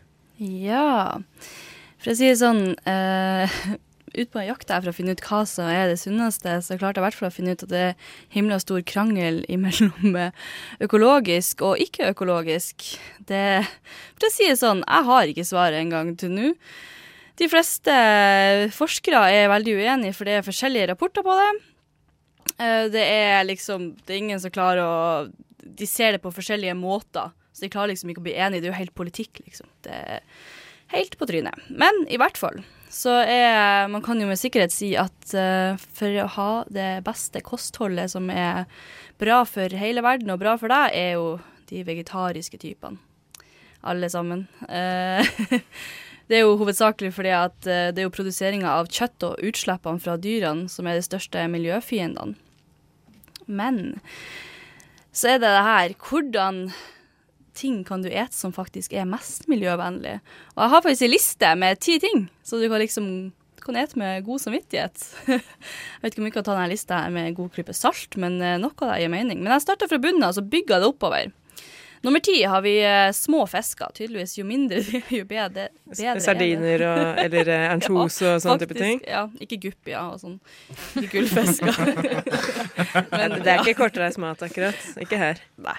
Ja. 0.41 1.21
For 2.01 2.15
å 2.15 2.17
si 2.17 2.33
det 2.33 2.41
sånn 2.41 2.73
eh, 2.89 3.61
Ut 4.11 4.31
på 4.31 4.41
en 4.41 4.49
jakt 4.49 4.71
for 4.71 4.91
å 4.91 4.95
finne 4.95 5.15
ut 5.15 5.23
hva 5.23 5.41
som 5.47 5.69
er 5.71 5.87
det 5.87 5.99
sunneste, 6.01 6.57
så 6.65 6.75
klarte 6.75 6.99
jeg 6.99 7.03
i 7.03 7.05
hvert 7.05 7.17
fall 7.17 7.29
å 7.29 7.33
finne 7.35 7.55
ut 7.55 7.63
at 7.63 7.71
det 7.71 7.83
er 7.91 8.15
himla 8.33 8.57
stor 8.59 8.81
krangel 8.83 9.41
mellom 9.65 10.17
økologisk 10.83 11.63
og 11.67 11.79
ikke-økologisk. 11.85 12.87
Det 13.29 13.43
For 14.17 14.27
å 14.27 14.33
si 14.33 14.49
det 14.49 14.59
sånn, 14.59 14.83
jeg 14.83 15.07
har 15.11 15.31
ikke 15.31 15.47
svaret 15.47 15.79
engang 15.79 16.15
til 16.19 16.33
nå. 16.35 16.49
De 17.39 17.47
fleste 17.49 17.93
forskere 18.75 19.21
er 19.33 19.51
veldig 19.51 19.77
uenige, 19.79 20.15
for 20.17 20.27
det 20.27 20.39
er 20.39 20.45
forskjellige 20.45 20.91
rapporter 20.91 21.25
på 21.25 21.37
det. 21.39 21.51
Eh, 22.57 22.87
det 22.91 23.05
er 23.05 23.45
liksom 23.47 23.93
Det 24.01 24.13
er 24.13 24.19
ingen 24.19 24.41
som 24.41 24.51
klarer 24.53 24.81
å 24.81 24.97
De 25.61 25.87
ser 25.87 26.15
det 26.15 26.21
på 26.23 26.33
forskjellige 26.33 26.75
måter, 26.75 27.31
så 27.53 27.63
de 27.63 27.71
klarer 27.71 27.93
liksom 27.93 28.11
ikke 28.11 28.21
å 28.21 28.27
bli 28.27 28.35
enige. 28.35 28.61
Det 28.61 28.69
er 28.69 28.73
jo 28.73 28.81
helt 28.81 28.97
politikk, 28.97 29.41
liksom. 29.45 29.69
Det 29.85 29.95
er 29.95 30.21
helt 30.91 31.17
på 31.17 31.27
trynet. 31.29 31.55
Men 31.69 32.03
i 32.11 32.19
hvert 32.19 32.37
fall 32.37 32.59
så 32.91 33.13
er 33.23 33.87
Man 33.87 34.03
kan 34.03 34.19
jo 34.19 34.27
med 34.27 34.39
sikkerhet 34.39 34.73
si 34.75 34.91
at 34.99 35.33
uh, 35.35 35.79
for 35.95 36.17
å 36.19 36.27
ha 36.35 36.49
det 36.67 37.03
beste 37.07 37.41
kostholdet 37.45 38.11
som 38.11 38.27
er 38.29 38.67
bra 39.21 39.41
for 39.47 39.71
hele 39.77 40.03
verden 40.03 40.33
og 40.33 40.41
bra 40.41 40.57
for 40.59 40.71
deg, 40.71 40.91
er 40.91 41.15
jo 41.15 41.39
de 41.71 41.85
vegetariske 41.87 42.59
typene. 42.59 42.99
Alle 43.81 44.11
sammen. 44.11 44.45
Uh, 44.67 45.23
det 46.27 46.37
er 46.37 46.43
jo 46.43 46.57
hovedsakelig 46.59 47.13
fordi 47.15 47.33
at 47.33 47.57
uh, 47.63 47.89
det 47.95 48.03
er 48.03 48.09
jo 48.09 48.13
produseringa 48.13 48.75
av 48.75 48.91
kjøtt 48.91 49.29
og 49.29 49.43
utslippene 49.49 50.03
fra 50.03 50.17
dyrene 50.19 50.67
som 50.69 50.89
er 50.89 50.99
de 50.99 51.07
største 51.07 51.47
miljøfiendene. 51.53 52.35
Men 53.47 54.01
så 55.15 55.33
er 55.33 55.41
det 55.41 55.49
det 55.49 55.63
her 55.65 55.93
Hvordan 55.99 56.67
ting 57.57 57.83
kan 57.87 58.03
du 58.03 58.09
ete 58.09 58.35
som 58.35 58.53
faktisk 58.55 58.93
er 58.93 59.09
mest 59.09 59.47
miljøvennlig. 59.51 60.19
Og 60.55 60.63
jeg 60.63 60.73
har 60.73 60.83
faktisk 60.85 61.07
en 61.07 61.13
liste 61.13 61.53
med 61.59 61.81
ti 61.83 61.99
ting, 62.03 62.25
så 62.43 62.61
du 62.61 62.67
kan 62.71 62.83
liksom 62.83 63.07
kan 63.61 63.77
ete 63.77 63.99
med 63.99 64.23
god 64.25 64.41
samvittighet. 64.41 65.03
jeg 65.29 66.01
vet 66.01 66.13
ikke 66.13 66.23
om 66.23 66.29
jeg 66.29 66.33
kan 66.33 66.45
ta 66.47 66.55
denne 66.55 66.71
lista 66.71 67.03
med 67.13 67.35
god 67.37 67.51
klype 67.53 67.75
salt, 67.77 68.17
men 68.17 68.39
eh, 68.41 68.57
noe 68.61 68.73
av 68.73 68.95
det 68.95 69.03
gir 69.03 69.13
mening. 69.13 69.43
Men 69.43 69.53
jeg 69.53 69.65
starta 69.67 69.89
fra 69.91 70.01
bunnen 70.01 70.25
av, 70.25 70.33
så 70.33 70.41
bygga 70.41 70.81
det 70.81 70.89
oppover. 70.89 71.29
Nummer 72.01 72.19
ti 72.19 72.43
har 72.43 72.61
vi 72.65 72.73
eh, 72.83 73.11
små 73.13 73.43
fisker. 73.49 73.91
Tydeligvis 73.93 74.33
jo 74.39 74.45
mindre, 74.47 74.81
jo 75.19 75.25
bedre. 75.29 75.67
bedre 75.85 76.21
Sardiner 76.23 76.85
og, 76.87 77.01
eller 77.25 77.51
eh, 77.53 77.65
ansjos 77.75 78.21
ja, 78.23 78.35
og 78.35 78.43
sånne 78.45 78.63
type 78.63 78.77
ting? 78.77 79.01
Ja. 79.05 79.27
Ikke 79.43 79.59
guppier 79.67 80.01
og 80.01 80.21
sånn. 80.23 80.39
Ikke 80.97 81.19
gullfisker. 81.19 81.77
Men 83.13 83.37
det 83.45 83.53
er 83.53 83.61
ikke 83.61 83.77
kortreist 83.83 84.21
mat, 84.21 84.41
akkurat. 84.45 84.87
Ikke 85.01 85.19
her. 85.21 85.41
Nei. 85.61 85.77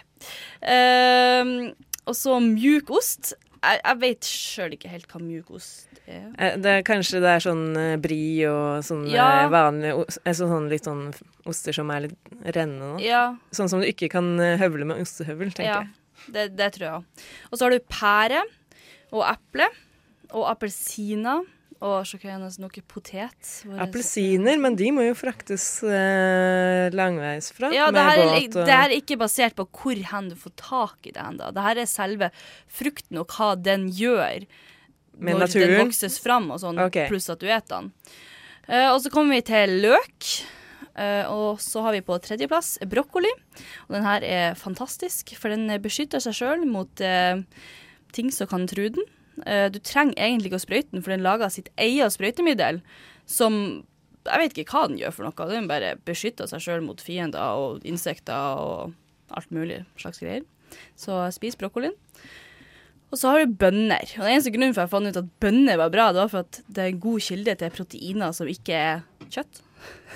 Uh, 0.62 1.72
og 2.06 2.14
så 2.18 2.36
mjuk 2.42 2.92
ost. 2.94 3.34
Jeg, 3.62 3.80
jeg 3.82 3.98
vet 4.02 4.28
sjøl 4.28 4.76
ikke 4.76 4.90
helt 4.90 5.10
hva 5.10 5.22
mjuk 5.22 5.50
ost 5.54 5.88
er. 6.06 6.54
Det 6.58 6.70
er 6.78 6.84
kanskje 6.86 7.20
det 7.22 7.30
er 7.30 7.42
sånn 7.44 7.64
uh, 7.78 7.94
brie 8.02 8.46
og 8.50 8.82
sånn 8.86 9.04
Ja. 9.10 9.26
uh, 9.44 9.50
vanlig 9.52 9.92
altså 9.98 10.48
sånn 10.50 10.66
litt 10.70 10.86
sånn 10.86 11.08
oster 11.50 11.74
som 11.74 11.90
er 11.94 12.06
litt 12.06 12.32
rennende. 12.54 13.02
Ja. 13.02 13.24
Sånn 13.54 13.70
som 13.70 13.82
du 13.82 13.88
ikke 13.90 14.10
kan 14.12 14.36
høvle 14.38 14.86
med 14.86 15.02
ostehøvel, 15.02 15.50
tenker 15.50 15.70
Ja, 15.70 15.82
jeg. 15.82 15.98
Det, 16.28 16.50
det 16.58 16.68
tror 16.74 16.86
jeg 16.86 17.00
òg. 17.00 17.24
Og 17.50 17.56
så 17.56 17.64
har 17.66 17.74
du 17.74 17.90
pære 17.90 18.44
og 19.12 19.24
eple 19.26 19.68
og 20.32 20.46
appelsiner 20.48 21.42
og 21.82 22.06
sjokkerende 22.06 22.46
noe 22.62 22.82
potet. 22.86 23.48
Appelsiner, 23.82 24.58
men 24.62 24.76
de 24.78 24.90
må 24.94 25.02
jo 25.08 25.16
fraktes 25.18 25.64
eh, 25.82 26.86
langveisfra 26.94 27.72
Ja, 27.74 27.88
det 27.90 28.04
med 28.06 28.20
båt 28.22 28.58
og 28.60 28.68
det 28.68 28.76
her 28.78 28.86
er 28.86 28.98
ikke 29.00 29.18
basert 29.18 29.56
på 29.58 29.66
hvor 29.66 30.02
hen 30.12 30.30
du 30.30 30.36
får 30.38 30.54
tak 30.62 31.10
i 31.10 31.14
det 31.14 31.24
enda. 31.24 31.50
Det 31.54 31.64
her 31.66 31.82
er 31.82 31.90
selve 31.90 32.30
frukten 32.70 33.18
og 33.22 33.34
hva 33.34 33.52
den 33.58 33.88
gjør 33.90 34.46
Med 35.18 35.34
når 35.34 35.46
naturen? 35.48 35.74
den 35.74 35.82
vokses 35.88 36.20
fram, 36.22 36.52
og 36.54 36.62
sånn, 36.62 36.78
okay. 36.86 37.10
pluss 37.10 37.26
at 37.32 37.42
du 37.42 37.50
eter 37.50 37.74
den. 37.74 37.92
Eh, 38.68 38.88
og 38.92 39.02
så 39.02 39.10
kommer 39.10 39.40
vi 39.40 39.46
til 39.50 39.78
løk. 39.82 40.30
Eh, 40.98 41.24
og 41.30 41.60
så 41.62 41.84
har 41.86 41.96
vi 41.96 42.04
på 42.04 42.18
tredjeplass 42.22 42.76
brokkoli. 42.90 43.30
Og 43.88 43.96
den 43.96 44.06
her 44.06 44.26
er 44.26 44.58
fantastisk, 44.58 45.34
for 45.38 45.52
den 45.52 45.70
beskytter 45.82 46.22
seg 46.22 46.36
sjøl 46.38 46.66
mot 46.68 47.02
eh, 47.04 47.42
ting 48.16 48.32
som 48.34 48.50
kan 48.50 48.68
true 48.70 48.92
den. 48.94 49.08
Eh, 49.46 49.68
du 49.72 49.80
trenger 49.80 50.18
egentlig 50.18 50.52
ikke 50.52 50.60
å 50.60 50.66
sprøyte 50.66 50.92
den, 50.92 51.04
for 51.04 51.14
den 51.14 51.24
lager 51.24 51.52
sitt 51.52 51.72
eget 51.80 52.14
sprøytemiddel 52.16 52.82
som 53.28 53.86
Jeg 54.22 54.38
vet 54.38 54.52
ikke 54.54 54.76
hva 54.76 54.86
den 54.86 55.00
gjør 55.00 55.14
for 55.16 55.26
noe. 55.26 55.46
Den 55.50 55.64
bare 55.66 55.96
beskytter 56.06 56.46
seg 56.46 56.62
sjøl 56.62 56.84
mot 56.86 57.00
fiender 57.02 57.58
og 57.58 57.82
insekter 57.82 58.60
og 58.62 58.92
alt 59.34 59.50
mulig 59.50 59.80
slags 59.98 60.22
greier. 60.22 60.44
Så 60.94 61.16
spis 61.34 61.58
brokkolien. 61.58 61.96
Og 63.12 63.18
så 63.18 63.32
har 63.32 63.42
du 63.42 63.56
bønner. 63.58 64.06
Og 64.16 64.22
Den 64.22 64.36
eneste 64.36 64.52
grunnen 64.54 64.76
for 64.76 64.84
at 64.84 64.86
jeg 64.86 64.94
fant 64.94 65.10
ut 65.10 65.18
at 65.20 65.32
bønner 65.42 65.80
var 65.80 65.90
bra, 65.90 66.06
det 66.14 66.22
var 66.22 66.30
for 66.32 66.46
at 66.46 66.60
det 66.68 66.84
er 66.84 66.92
en 66.92 67.02
god 67.02 67.26
kilde 67.26 67.56
til 67.60 67.74
proteiner 67.74 68.36
som 68.38 68.48
ikke 68.48 68.78
er 68.78 69.02
kjøtt. 69.26 69.60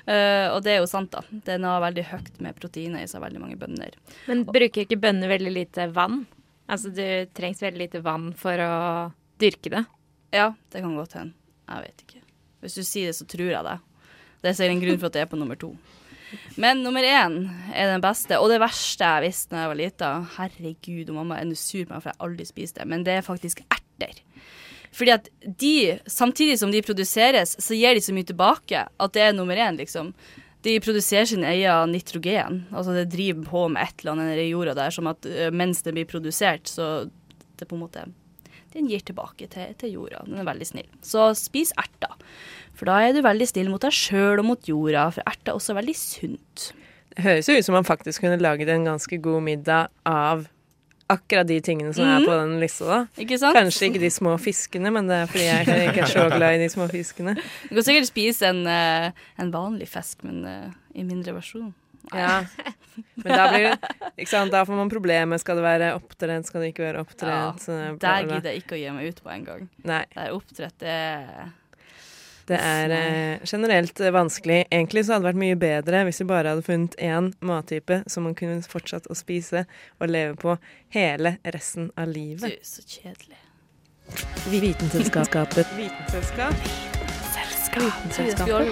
Eh, 0.04 0.46
og 0.52 0.58
det 0.66 0.74
er 0.74 0.82
jo 0.82 0.88
sant, 0.90 1.14
da. 1.14 1.22
Den 1.46 1.64
har 1.64 1.80
veldig 1.80 2.02
høyt 2.10 2.40
med 2.44 2.56
proteiner 2.58 3.04
i 3.04 3.08
seg, 3.08 3.22
veldig 3.22 3.40
mange 3.40 3.56
bønner. 3.56 3.94
Men 4.28 4.42
bruker 4.44 4.84
ikke 4.84 4.98
bønner 5.00 5.30
veldig 5.30 5.52
lite 5.54 5.86
vann? 5.96 6.26
Altså 6.68 6.90
det 6.92 7.32
trengs 7.36 7.62
veldig 7.64 7.80
lite 7.80 8.02
vann 8.04 8.26
for 8.36 8.60
å 8.60 8.74
dyrke 9.40 9.72
det. 9.72 9.84
Ja, 10.34 10.50
det 10.74 10.82
kan 10.84 10.96
godt 10.98 11.16
hende. 11.16 11.36
Jeg 11.70 11.86
vet 11.86 12.04
ikke. 12.04 12.22
Hvis 12.64 12.76
du 12.76 12.84
sier 12.84 13.08
det, 13.08 13.16
så 13.16 13.26
tror 13.28 13.48
jeg 13.48 13.64
det. 13.64 13.78
Det 14.44 14.52
er 14.52 14.74
en 14.74 14.82
grunn 14.82 15.00
for 15.00 15.08
at 15.08 15.16
det 15.16 15.24
er 15.24 15.30
på 15.30 15.40
nummer 15.40 15.56
to. 15.60 15.72
Men 16.60 16.82
nummer 16.82 17.04
én 17.06 17.36
er 17.72 17.92
den 17.92 18.02
beste, 18.04 18.38
og 18.42 18.50
det 18.50 18.60
verste 18.62 19.06
jeg 19.06 19.28
visste 19.28 19.54
da 19.54 19.64
jeg 19.64 19.72
var 19.72 19.80
lita. 19.80 20.10
Herregud, 20.36 21.10
og 21.12 21.18
mamma 21.20 21.38
er 21.40 21.48
nå 21.48 21.56
sur 21.58 21.84
på 21.86 21.94
meg 21.94 22.02
for 22.02 22.12
jeg 22.12 22.22
aldri 22.26 22.48
spiste 22.48 22.82
det, 22.82 22.90
men 22.90 23.06
det 23.06 23.18
er 23.18 23.26
faktisk 23.26 23.62
erter. 23.64 24.23
Fordi 24.94 25.14
at 25.14 25.28
de, 25.42 25.98
samtidig 26.06 26.58
som 26.60 26.70
de 26.70 26.82
produseres, 26.86 27.56
så 27.58 27.76
gir 27.76 27.96
de 27.96 28.02
så 28.04 28.14
mye 28.14 28.28
tilbake 28.28 28.86
at 28.86 29.14
det 29.16 29.24
er 29.24 29.36
nummer 29.36 29.58
én, 29.58 29.78
liksom. 29.80 30.12
De 30.64 30.78
produserer 30.80 31.26
sin 31.28 31.44
egen 31.44 31.90
nitrogen. 31.92 32.62
Altså 32.72 32.94
det 32.96 33.10
driver 33.12 33.44
på 33.48 33.64
med 33.74 33.84
et 33.84 34.00
eller 34.00 34.14
annet 34.14 34.44
i 34.44 34.50
jorda 34.52 34.76
der, 34.78 34.94
som 34.94 35.10
at 35.10 35.26
mens 35.52 35.82
det 35.84 35.92
blir 35.96 36.08
produsert, 36.08 36.70
så 36.70 37.08
det 37.58 37.68
på 37.68 37.76
en 37.76 37.84
måte 37.84 38.06
Den 38.74 38.88
gir 38.90 39.04
tilbake 39.06 39.46
til, 39.46 39.74
til 39.78 39.92
jorda. 39.94 40.24
Den 40.26 40.40
er 40.42 40.46
veldig 40.48 40.66
snill. 40.66 40.88
Så 41.06 41.28
spis 41.38 41.70
erter. 41.78 42.16
For 42.74 42.90
da 42.90 42.96
er 43.04 43.12
du 43.14 43.20
veldig 43.22 43.46
snill 43.46 43.68
mot 43.70 43.84
deg 43.84 43.94
sjøl 43.94 44.42
og 44.42 44.48
mot 44.48 44.66
jorda, 44.66 45.04
for 45.14 45.22
erter 45.30 45.52
er 45.52 45.60
også 45.60 45.76
veldig 45.78 45.94
sunt. 45.94 46.64
Det 47.14 47.22
høres 47.22 47.46
jo 47.46 47.54
ut 47.54 47.66
som 47.68 47.76
man 47.78 47.86
faktisk 47.86 48.24
kunne 48.24 48.40
laget 48.42 48.72
en 48.74 48.88
ganske 48.88 49.20
god 49.22 49.44
middag 49.46 49.92
av 50.10 50.48
akkurat 51.10 51.46
de 51.46 51.60
tingene 51.60 51.92
som 51.94 52.04
er 52.06 52.20
Mhm. 52.20 52.26
på 52.26 52.36
den 52.40 52.60
lista, 52.60 52.84
da. 52.84 53.06
Ikke 53.20 53.38
sant? 53.38 53.56
Kanskje 53.56 53.88
ikke 53.90 54.00
de 54.00 54.10
små 54.10 54.38
fiskene, 54.40 54.90
men 54.92 55.06
det 55.06 55.16
er 55.22 55.26
fordi 55.26 55.44
jeg 55.44 55.88
ikke 55.90 56.02
er 56.02 56.12
så 56.14 56.28
glad 56.32 56.54
i 56.54 56.62
de 56.64 56.68
små 56.72 56.88
fiskene. 56.90 57.34
Du 57.68 57.74
kan 57.74 57.84
sikkert 57.84 58.08
spise 58.10 58.42
en, 58.48 58.66
eh, 58.66 59.10
en 59.38 59.52
vanlig 59.52 59.88
fisk, 59.88 60.24
men 60.24 60.44
eh, 60.44 60.70
i 60.94 61.02
mindre 61.04 61.34
versjon. 61.34 61.72
Ja. 62.12 62.44
Men 63.16 63.32
da 63.32 63.44
blir 63.48 63.62
det 63.70 63.78
ikke 64.18 64.28
sant, 64.28 64.50
Da 64.52 64.64
får 64.64 64.76
man 64.76 64.90
problemer. 64.90 65.38
Skal 65.40 65.56
det 65.56 65.64
være 65.64 65.94
oppdrett, 65.96 66.44
skal 66.46 66.60
det 66.60 66.74
ikke 66.74 66.84
være 66.92 67.04
bla, 67.16 67.54
bla, 67.56 67.96
Der 67.98 68.26
gidder 68.28 68.50
jeg 68.52 68.62
ikke 68.62 68.76
å 68.76 68.80
gi 68.82 68.90
meg 68.92 69.08
ut 69.08 69.22
på 69.24 69.30
en 69.32 69.44
gang. 69.44 69.68
Nei. 69.84 70.04
Der 70.14 70.26
er 70.28 70.34
oppdrett, 70.36 70.76
det 70.78 70.88
er 70.88 71.52
Det 72.48 72.58
er 72.60 72.90
eh, 72.92 73.38
generelt 73.48 74.00
eh, 74.00 74.12
vanskelig. 74.12 74.64
Egentlig 74.70 75.04
så 75.06 75.12
hadde 75.14 75.24
det 75.24 75.30
vært 75.30 75.42
mye 75.44 75.56
bedre 75.60 76.04
hvis 76.08 76.20
vi 76.20 76.26
bare 76.28 76.48
hadde 76.52 76.66
funnet 76.66 76.94
én 77.00 77.32
mattype 77.44 78.02
som 78.10 78.22
man 78.28 78.36
kunne 78.38 78.62
fortsatt 78.68 79.06
å 79.08 79.14
spise 79.16 79.60
og 80.00 80.06
leve 80.12 80.34
på 80.40 80.50
hele 80.96 81.30
resten 81.56 81.84
av 81.96 82.06
livet. 82.12 82.44
Du, 82.44 82.50
så 82.66 82.80
kjedelig. 82.84 83.38
Vitenselskapet. 84.52 85.66
Vitenselskap? 85.78 86.54
Vitenselskapet. 87.74 88.66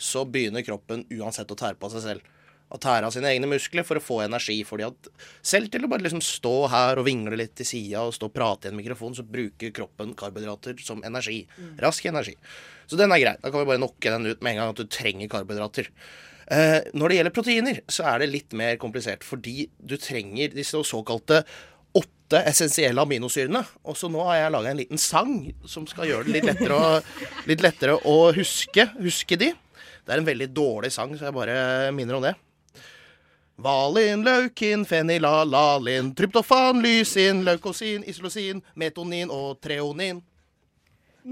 så 0.02 0.26
begynner 0.28 0.64
kroppen 0.66 1.06
uansett 1.14 1.52
å 1.52 1.56
tære 1.56 1.78
på 1.80 1.90
seg 1.94 2.02
selv. 2.04 2.22
Å 2.72 2.80
tære 2.80 3.08
av 3.10 3.14
sine 3.16 3.28
egne 3.34 3.50
muskler 3.52 3.84
for 3.84 4.00
å 4.00 4.04
få 4.04 4.22
energi. 4.24 4.62
fordi 4.64 4.88
at 4.88 5.10
selv 5.44 5.72
til 5.72 5.86
å 5.86 5.92
bare 5.92 6.06
liksom 6.06 6.24
stå 6.24 6.56
her 6.72 7.02
og 7.02 7.06
vingle 7.06 7.36
litt 7.36 7.56
til 7.60 7.68
sida 7.68 8.06
og 8.08 8.16
stå 8.16 8.30
og 8.30 8.36
prate 8.36 8.70
i 8.70 8.72
en 8.72 8.80
mikrofon, 8.80 9.16
så 9.16 9.28
bruker 9.28 9.74
kroppen 9.76 10.14
karbohydrater 10.16 10.80
som 10.80 11.04
energi. 11.04 11.46
Rask 11.80 12.06
energi. 12.06 12.36
Så 12.88 13.00
den 13.00 13.12
er 13.12 13.20
grei. 13.24 13.36
Da 13.42 13.52
kan 13.52 13.62
vi 13.62 13.70
bare 13.70 13.82
knocke 13.82 14.12
den 14.12 14.32
ut 14.32 14.42
med 14.42 14.54
en 14.54 14.62
gang 14.62 14.74
at 14.74 14.80
du 14.80 14.88
trenger 14.88 15.32
karbohydrater. 15.32 15.92
Eh, 16.52 16.80
når 16.94 17.08
det 17.08 17.18
gjelder 17.18 17.36
proteiner, 17.36 17.82
så 17.88 18.08
er 18.12 18.20
det 18.20 18.32
litt 18.32 18.56
mer 18.58 18.76
komplisert, 18.80 19.24
fordi 19.24 19.70
du 19.80 19.96
trenger 19.96 20.52
disse 20.52 20.80
såkalte 20.88 21.44
åtte 21.96 22.42
essensielle 22.48 23.04
aminosyrene. 23.04 23.62
Og 23.88 23.98
så 24.00 24.10
nå 24.12 24.24
har 24.28 24.42
jeg 24.42 24.54
laga 24.56 24.72
en 24.72 24.82
liten 24.82 25.02
sang 25.02 25.36
som 25.68 25.88
skal 25.88 26.10
gjøre 26.10 26.28
det 26.28 26.38
litt 26.40 26.48
lettere 26.50 26.76
å, 26.78 26.94
litt 27.50 27.64
lettere 27.64 27.98
å 28.08 28.18
huske, 28.36 28.90
huske 29.00 29.40
de. 29.40 29.52
Det 30.02 30.12
er 30.12 30.22
en 30.22 30.28
veldig 30.28 30.50
dårlig 30.52 30.92
sang, 30.92 31.14
så 31.16 31.30
jeg 31.30 31.36
bare 31.36 31.92
minner 31.96 32.18
om 32.18 32.26
det. 32.26 32.36
Valin, 33.64 34.26
leukin, 34.26 34.86
fenilalalin, 34.86 36.16
tryptofan, 36.16 36.82
lysin, 36.82 37.46
leukosin, 37.46 38.04
isolosin, 38.08 38.64
metonin 38.76 39.30
og 39.30 39.62
treonin. 39.62 40.24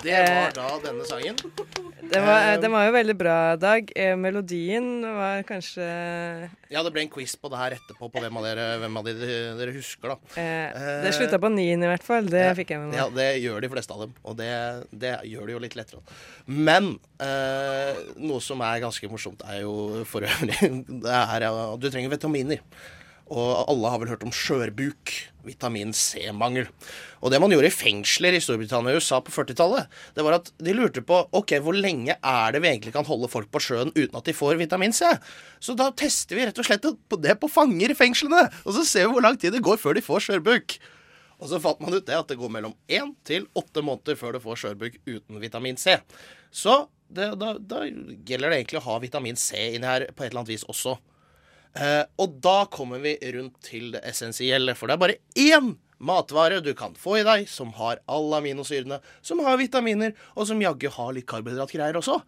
Det 0.00 0.16
var 0.16 0.52
da 0.56 0.66
denne 0.80 1.04
sangen. 1.08 1.36
Det 2.10 2.20
var, 2.24 2.38
Eh, 2.40 2.56
den 2.62 2.72
var 2.72 2.86
jo 2.86 2.92
veldig 2.94 3.14
bra, 3.20 3.34
Dag. 3.60 3.90
Eh, 3.94 4.14
Melodien 4.16 5.02
var 5.04 5.42
kanskje 5.46 5.84
Ja, 6.72 6.82
det 6.82 6.92
ble 6.94 7.02
en 7.04 7.10
quiz 7.12 7.34
på 7.36 7.50
det 7.52 7.58
her 7.60 7.76
etterpå, 7.76 8.08
på 8.10 8.22
hvem 8.22 8.38
av 8.40 8.46
dere, 8.48 8.64
hvem 8.80 8.96
av 8.96 9.04
de 9.04 9.12
dere 9.60 9.74
husker, 9.76 10.08
da. 10.14 10.16
eh, 10.40 11.02
Det 11.04 11.12
slutta 11.14 11.38
på 11.42 11.50
nien, 11.52 11.82
i 11.84 11.90
hvert 11.90 12.02
fall. 12.06 12.26
Det 12.32 12.46
Ja, 12.46 12.54
fikk 12.56 12.70
jeg 12.72 12.80
med 12.80 12.88
meg. 12.94 12.98
Ja, 12.98 13.08
det 13.12 13.28
gjør 13.42 13.60
de 13.60 13.68
fleste 13.74 13.92
av 13.94 14.00
dem, 14.06 14.14
og 14.24 14.36
det, 14.40 14.50
det 14.92 15.12
gjør 15.28 15.46
det 15.46 15.52
jo 15.58 15.62
litt 15.66 15.76
lettere. 15.76 16.00
Men 16.46 16.94
eh, 17.20 18.00
noe 18.16 18.40
som 18.40 18.60
er 18.64 18.80
ganske 18.80 19.10
morsomt, 19.12 19.44
er 19.46 19.60
jo 19.66 20.02
for 20.08 20.24
øvrig 20.24 20.56
det 21.04 21.12
er, 21.12 21.40
ja, 21.46 21.76
Du 21.76 21.90
trenger 21.90 22.10
vitaminer. 22.16 22.64
Og 23.30 23.70
alle 23.70 23.90
har 23.92 24.00
vel 24.02 24.10
hørt 24.10 24.24
om 24.26 24.32
skjørbuk. 24.34 25.12
Vitamin 25.46 25.94
C-mangel. 25.96 26.66
Og 27.24 27.32
det 27.32 27.38
man 27.40 27.52
gjorde 27.52 27.70
i 27.70 27.72
fengsler 27.72 28.34
i 28.36 28.42
Storbritannia 28.44 28.92
og 28.92 29.00
USA 29.00 29.20
på 29.24 29.32
40-tallet, 29.32 29.88
det 30.16 30.24
var 30.26 30.36
at 30.36 30.50
de 30.60 30.74
lurte 30.76 31.00
på 31.06 31.22
ok, 31.36 31.54
hvor 31.64 31.76
lenge 31.76 32.16
er 32.16 32.52
det 32.52 32.60
vi 32.60 32.68
egentlig 32.68 32.92
kan 32.96 33.08
holde 33.08 33.30
folk 33.32 33.48
på 33.52 33.62
sjøen 33.64 33.92
uten 33.94 34.18
at 34.18 34.28
de 34.28 34.36
får 34.36 34.60
vitamin 34.60 34.92
C. 34.96 35.08
Så 35.62 35.76
da 35.78 35.88
tester 35.96 36.36
vi 36.36 36.44
rett 36.48 36.60
og 36.60 36.68
slett 36.68 36.84
det 37.24 37.36
på 37.40 37.50
fanger 37.50 37.94
i 37.94 37.98
fengslene. 37.98 38.46
Og 38.66 38.76
så 38.76 38.84
ser 38.84 39.08
vi 39.08 39.16
hvor 39.16 39.24
lang 39.24 39.40
tid 39.40 39.56
det 39.56 39.64
går 39.64 39.80
før 39.80 39.96
de 39.96 40.04
får 40.04 40.26
skjørbuk. 40.28 40.76
Og 41.40 41.48
så 41.48 41.60
fant 41.62 41.80
man 41.80 41.96
ut 41.96 42.04
det 42.04 42.18
at 42.18 42.28
det 42.28 42.36
går 42.40 42.52
mellom 42.52 42.76
én 42.92 43.14
til 43.24 43.48
åtte 43.56 43.80
måneder 43.84 44.18
før 44.20 44.36
du 44.36 44.44
får 44.44 44.64
skjørbuk 44.64 45.00
uten 45.08 45.40
vitamin 45.40 45.80
C. 45.80 45.96
Så 46.52 46.82
det, 47.10 47.32
da, 47.40 47.54
da 47.56 47.86
gjelder 47.88 48.52
det 48.52 48.58
egentlig 48.60 48.80
å 48.82 48.86
ha 48.90 48.98
vitamin 49.02 49.38
C 49.40 49.70
inni 49.74 49.88
her 49.88 50.10
på 50.12 50.22
et 50.22 50.30
eller 50.30 50.42
annet 50.42 50.52
vis 50.52 50.66
også. 50.68 50.98
Eh, 51.78 52.02
og 52.18 52.40
da 52.42 52.64
kommer 52.72 53.02
vi 53.02 53.14
rundt 53.36 53.60
til 53.62 53.92
det 53.94 54.02
essensielle, 54.10 54.74
for 54.78 54.90
det 54.90 54.96
er 54.96 55.04
bare 55.04 55.20
én 55.38 55.74
matvare 56.00 56.62
du 56.64 56.72
kan 56.74 56.96
få 56.98 57.20
i 57.20 57.26
deg 57.26 57.48
som 57.50 57.70
har 57.76 58.00
alle 58.10 58.40
aminosyrene, 58.40 58.98
som 59.22 59.42
har 59.44 59.60
vitaminer, 59.60 60.14
og 60.34 60.48
som 60.48 60.62
jaggu 60.62 60.88
har 60.96 61.12
litt 61.14 61.28
karbohydratgreier 61.30 62.00
også. 62.00 62.18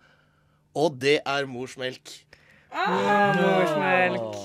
Og 0.78 0.98
det 1.00 1.18
er 1.28 1.48
morsmelk. 1.50 2.14
Ah, 2.72 3.34
morsmelk. 3.36 4.36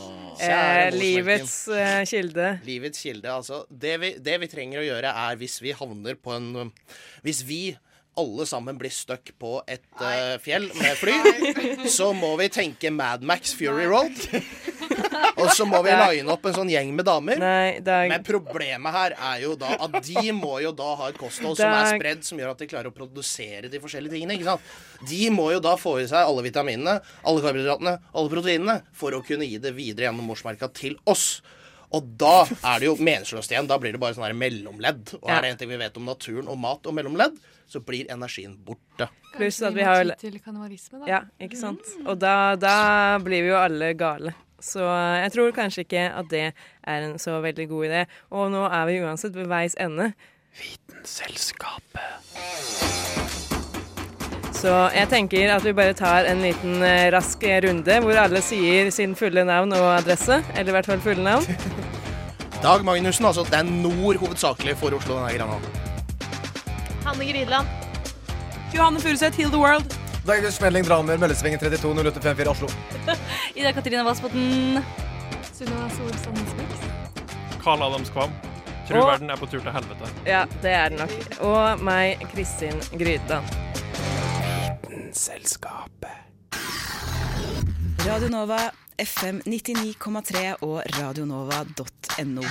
Eh, 0.44 0.94
livets 0.94 1.56
eh, 1.74 2.04
kilde. 2.06 2.50
Livets 2.68 3.02
kilde, 3.02 3.30
altså. 3.32 3.64
Det 3.70 3.96
vi, 4.02 4.14
det 4.22 4.36
vi 4.44 4.50
trenger 4.52 4.82
å 4.82 4.88
gjøre, 4.88 5.14
er 5.30 5.40
hvis 5.40 5.60
vi 5.64 5.74
havner 5.78 6.18
på 6.20 6.36
en 6.36 6.50
um, 6.68 6.74
Hvis 7.26 7.42
vi 7.48 7.62
alle 8.18 8.46
sammen 8.50 8.78
blir 8.80 8.94
stuck 8.94 9.32
på 9.40 9.60
et 9.70 9.86
uh, 10.02 10.38
fjell 10.42 10.68
med 10.78 10.98
fly, 11.00 11.18
så 11.98 12.12
må 12.18 12.34
vi 12.42 12.50
tenke 12.54 12.92
Mad 12.94 13.26
Max 13.26 13.54
Fury 13.58 13.86
Road. 13.90 14.18
Og 15.38 15.52
så 15.54 15.66
må 15.70 15.80
vi 15.86 15.94
line 15.94 16.32
opp 16.34 16.46
en 16.50 16.56
sånn 16.56 16.70
gjeng 16.72 16.90
med 16.98 17.06
damer. 17.08 17.42
Men 17.42 18.24
problemet 18.26 18.94
her 18.94 19.16
er 19.16 19.44
jo 19.44 19.54
da 19.60 19.76
at 19.86 19.98
de 20.06 20.24
må 20.36 20.58
jo 20.64 20.72
da 20.78 20.94
ha 21.00 21.10
et 21.12 21.20
kosthold 21.20 21.58
som 21.60 21.74
er 21.74 21.92
spredd, 21.94 22.26
som 22.26 22.42
gjør 22.42 22.54
at 22.54 22.64
de 22.64 22.70
klarer 22.70 22.90
å 22.92 22.96
produsere 22.96 23.70
de 23.72 23.82
forskjellige 23.82 24.18
tingene. 24.18 24.38
ikke 24.38 24.50
sant? 24.50 24.74
De 25.10 25.22
må 25.34 25.52
jo 25.54 25.62
da 25.64 25.76
få 25.80 25.98
i 26.02 26.08
seg 26.10 26.26
alle 26.26 26.46
vitaminene, 26.46 26.98
alle 27.22 27.46
karbohydratene, 27.46 27.98
alle 28.14 28.34
proteinene, 28.34 28.80
for 28.98 29.18
å 29.18 29.22
kunne 29.26 29.48
gi 29.50 29.62
det 29.62 29.76
videre 29.78 30.10
gjennom 30.10 30.30
morsmerka 30.32 30.72
til 30.74 30.98
oss. 31.10 31.40
Og 31.96 32.04
da 32.20 32.42
er 32.44 32.82
det 32.82 32.88
jo 32.90 32.96
meningsløst 33.00 33.52
igjen. 33.54 33.68
Da 33.70 33.78
blir 33.80 33.94
det 33.96 34.02
bare 34.02 34.14
sånn 34.18 34.26
her 34.28 34.36
mellomledd. 34.36 35.14
Og 35.22 35.30
Ja. 35.30 35.38
er 35.38 35.42
det 35.42 35.52
en 35.52 35.58
ting 35.62 35.70
vi 35.70 35.78
vet 35.78 35.96
om 35.98 36.04
naturen 36.06 36.48
og 36.52 36.58
mat 36.60 36.86
og 36.86 36.94
mellomledd, 36.94 37.38
så 37.70 37.80
blir 37.84 38.08
energien 38.12 38.58
borte. 38.58 39.08
Pluss 39.36 39.62
at 39.62 39.74
Vi 39.74 39.84
har 39.84 40.04
ty 40.04 40.16
til 40.32 40.40
kannibalisme, 40.40 41.00
da. 41.00 41.06
Ja, 41.08 41.22
ikke 41.40 41.56
sant. 41.58 41.80
Og 42.06 42.20
da, 42.20 42.56
da 42.56 43.18
blir 43.20 43.42
vi 43.44 43.50
jo 43.50 43.56
alle 43.56 43.94
gale. 43.94 44.34
Så 44.60 44.80
jeg 45.22 45.32
tror 45.32 45.52
kanskje 45.54 45.84
ikke 45.86 46.12
at 46.18 46.26
det 46.30 46.54
er 46.84 47.02
en 47.04 47.18
så 47.22 47.40
veldig 47.42 47.68
god 47.70 47.86
idé. 47.88 48.06
Og 48.32 48.52
nå 48.52 48.66
er 48.72 48.86
vi 48.90 49.00
uansett 49.06 49.34
ved 49.38 49.48
veis 49.48 49.76
ende. 49.78 50.14
Vitenselskapet. 50.58 53.06
Så 54.58 54.72
jeg 54.96 55.06
tenker 55.12 55.52
at 55.54 55.66
vi 55.66 55.74
bare 55.78 55.94
tar 55.94 56.26
en 56.32 56.40
liten 56.42 56.80
eh, 56.82 57.08
rask 57.14 57.44
runde 57.68 57.98
hvor 58.02 58.18
alle 58.18 58.42
sier 58.42 58.90
sin 58.92 59.14
fulle 59.16 59.44
navn 59.46 59.74
og 59.78 59.86
adresse. 60.00 60.40
Eller 60.56 60.72
i 60.74 60.76
hvert 60.80 60.90
fall 60.90 61.04
fulle 61.04 61.24
navn. 61.24 61.46
Dag 62.64 62.82
Magnussen, 62.88 63.28
altså. 63.30 63.44
Det 63.46 63.60
er 63.60 63.68
nord 63.70 64.18
hovedsakelig 64.24 64.74
for 64.80 64.96
Oslo, 64.98 65.20
denne 65.20 65.30
greia. 65.36 65.46
nå. 65.46 65.60
Hanne 67.06 67.28
Grideland. 67.30 67.68
Johanne 68.74 69.00
Furuseth, 69.00 69.38
Heal 69.38 69.54
the 69.54 69.62
World. 69.62 69.94
Dagens 70.28 70.58
Smelling 70.60 70.84
Dramer, 70.88 71.16
Møllesvingen 71.22 71.62
32 71.62 71.94
0854 72.02 72.50
Oslo. 72.52 72.68
Ida 73.58 73.72
Katrine 73.78 74.04
Vassbotn. 74.10 74.82
Sunniva 75.54 75.86
Sol 75.96 76.12
Sandnesvik. 76.26 76.74
Karl 77.64 77.86
Adams 77.86 78.10
Kvam. 78.12 78.34
Tror 78.90 79.04
Og- 79.06 79.08
verden 79.14 79.30
er 79.32 79.40
på 79.40 79.46
tur 79.54 79.62
til 79.64 79.72
helvete. 79.78 80.10
Ja, 80.28 80.42
det 80.66 80.74
er 80.82 80.90
det 80.90 81.00
nok. 81.06 81.16
Og 81.46 81.86
meg, 81.86 82.26
Kristin 82.34 82.76
Grydeland. 82.98 83.54
Filmselskapet. 85.18 86.10
Radio 88.06 88.30
Nova, 88.30 88.60
FM 88.98 89.42
99,3 89.46 90.56
og 90.62 90.84
radionova.no. 91.00 92.42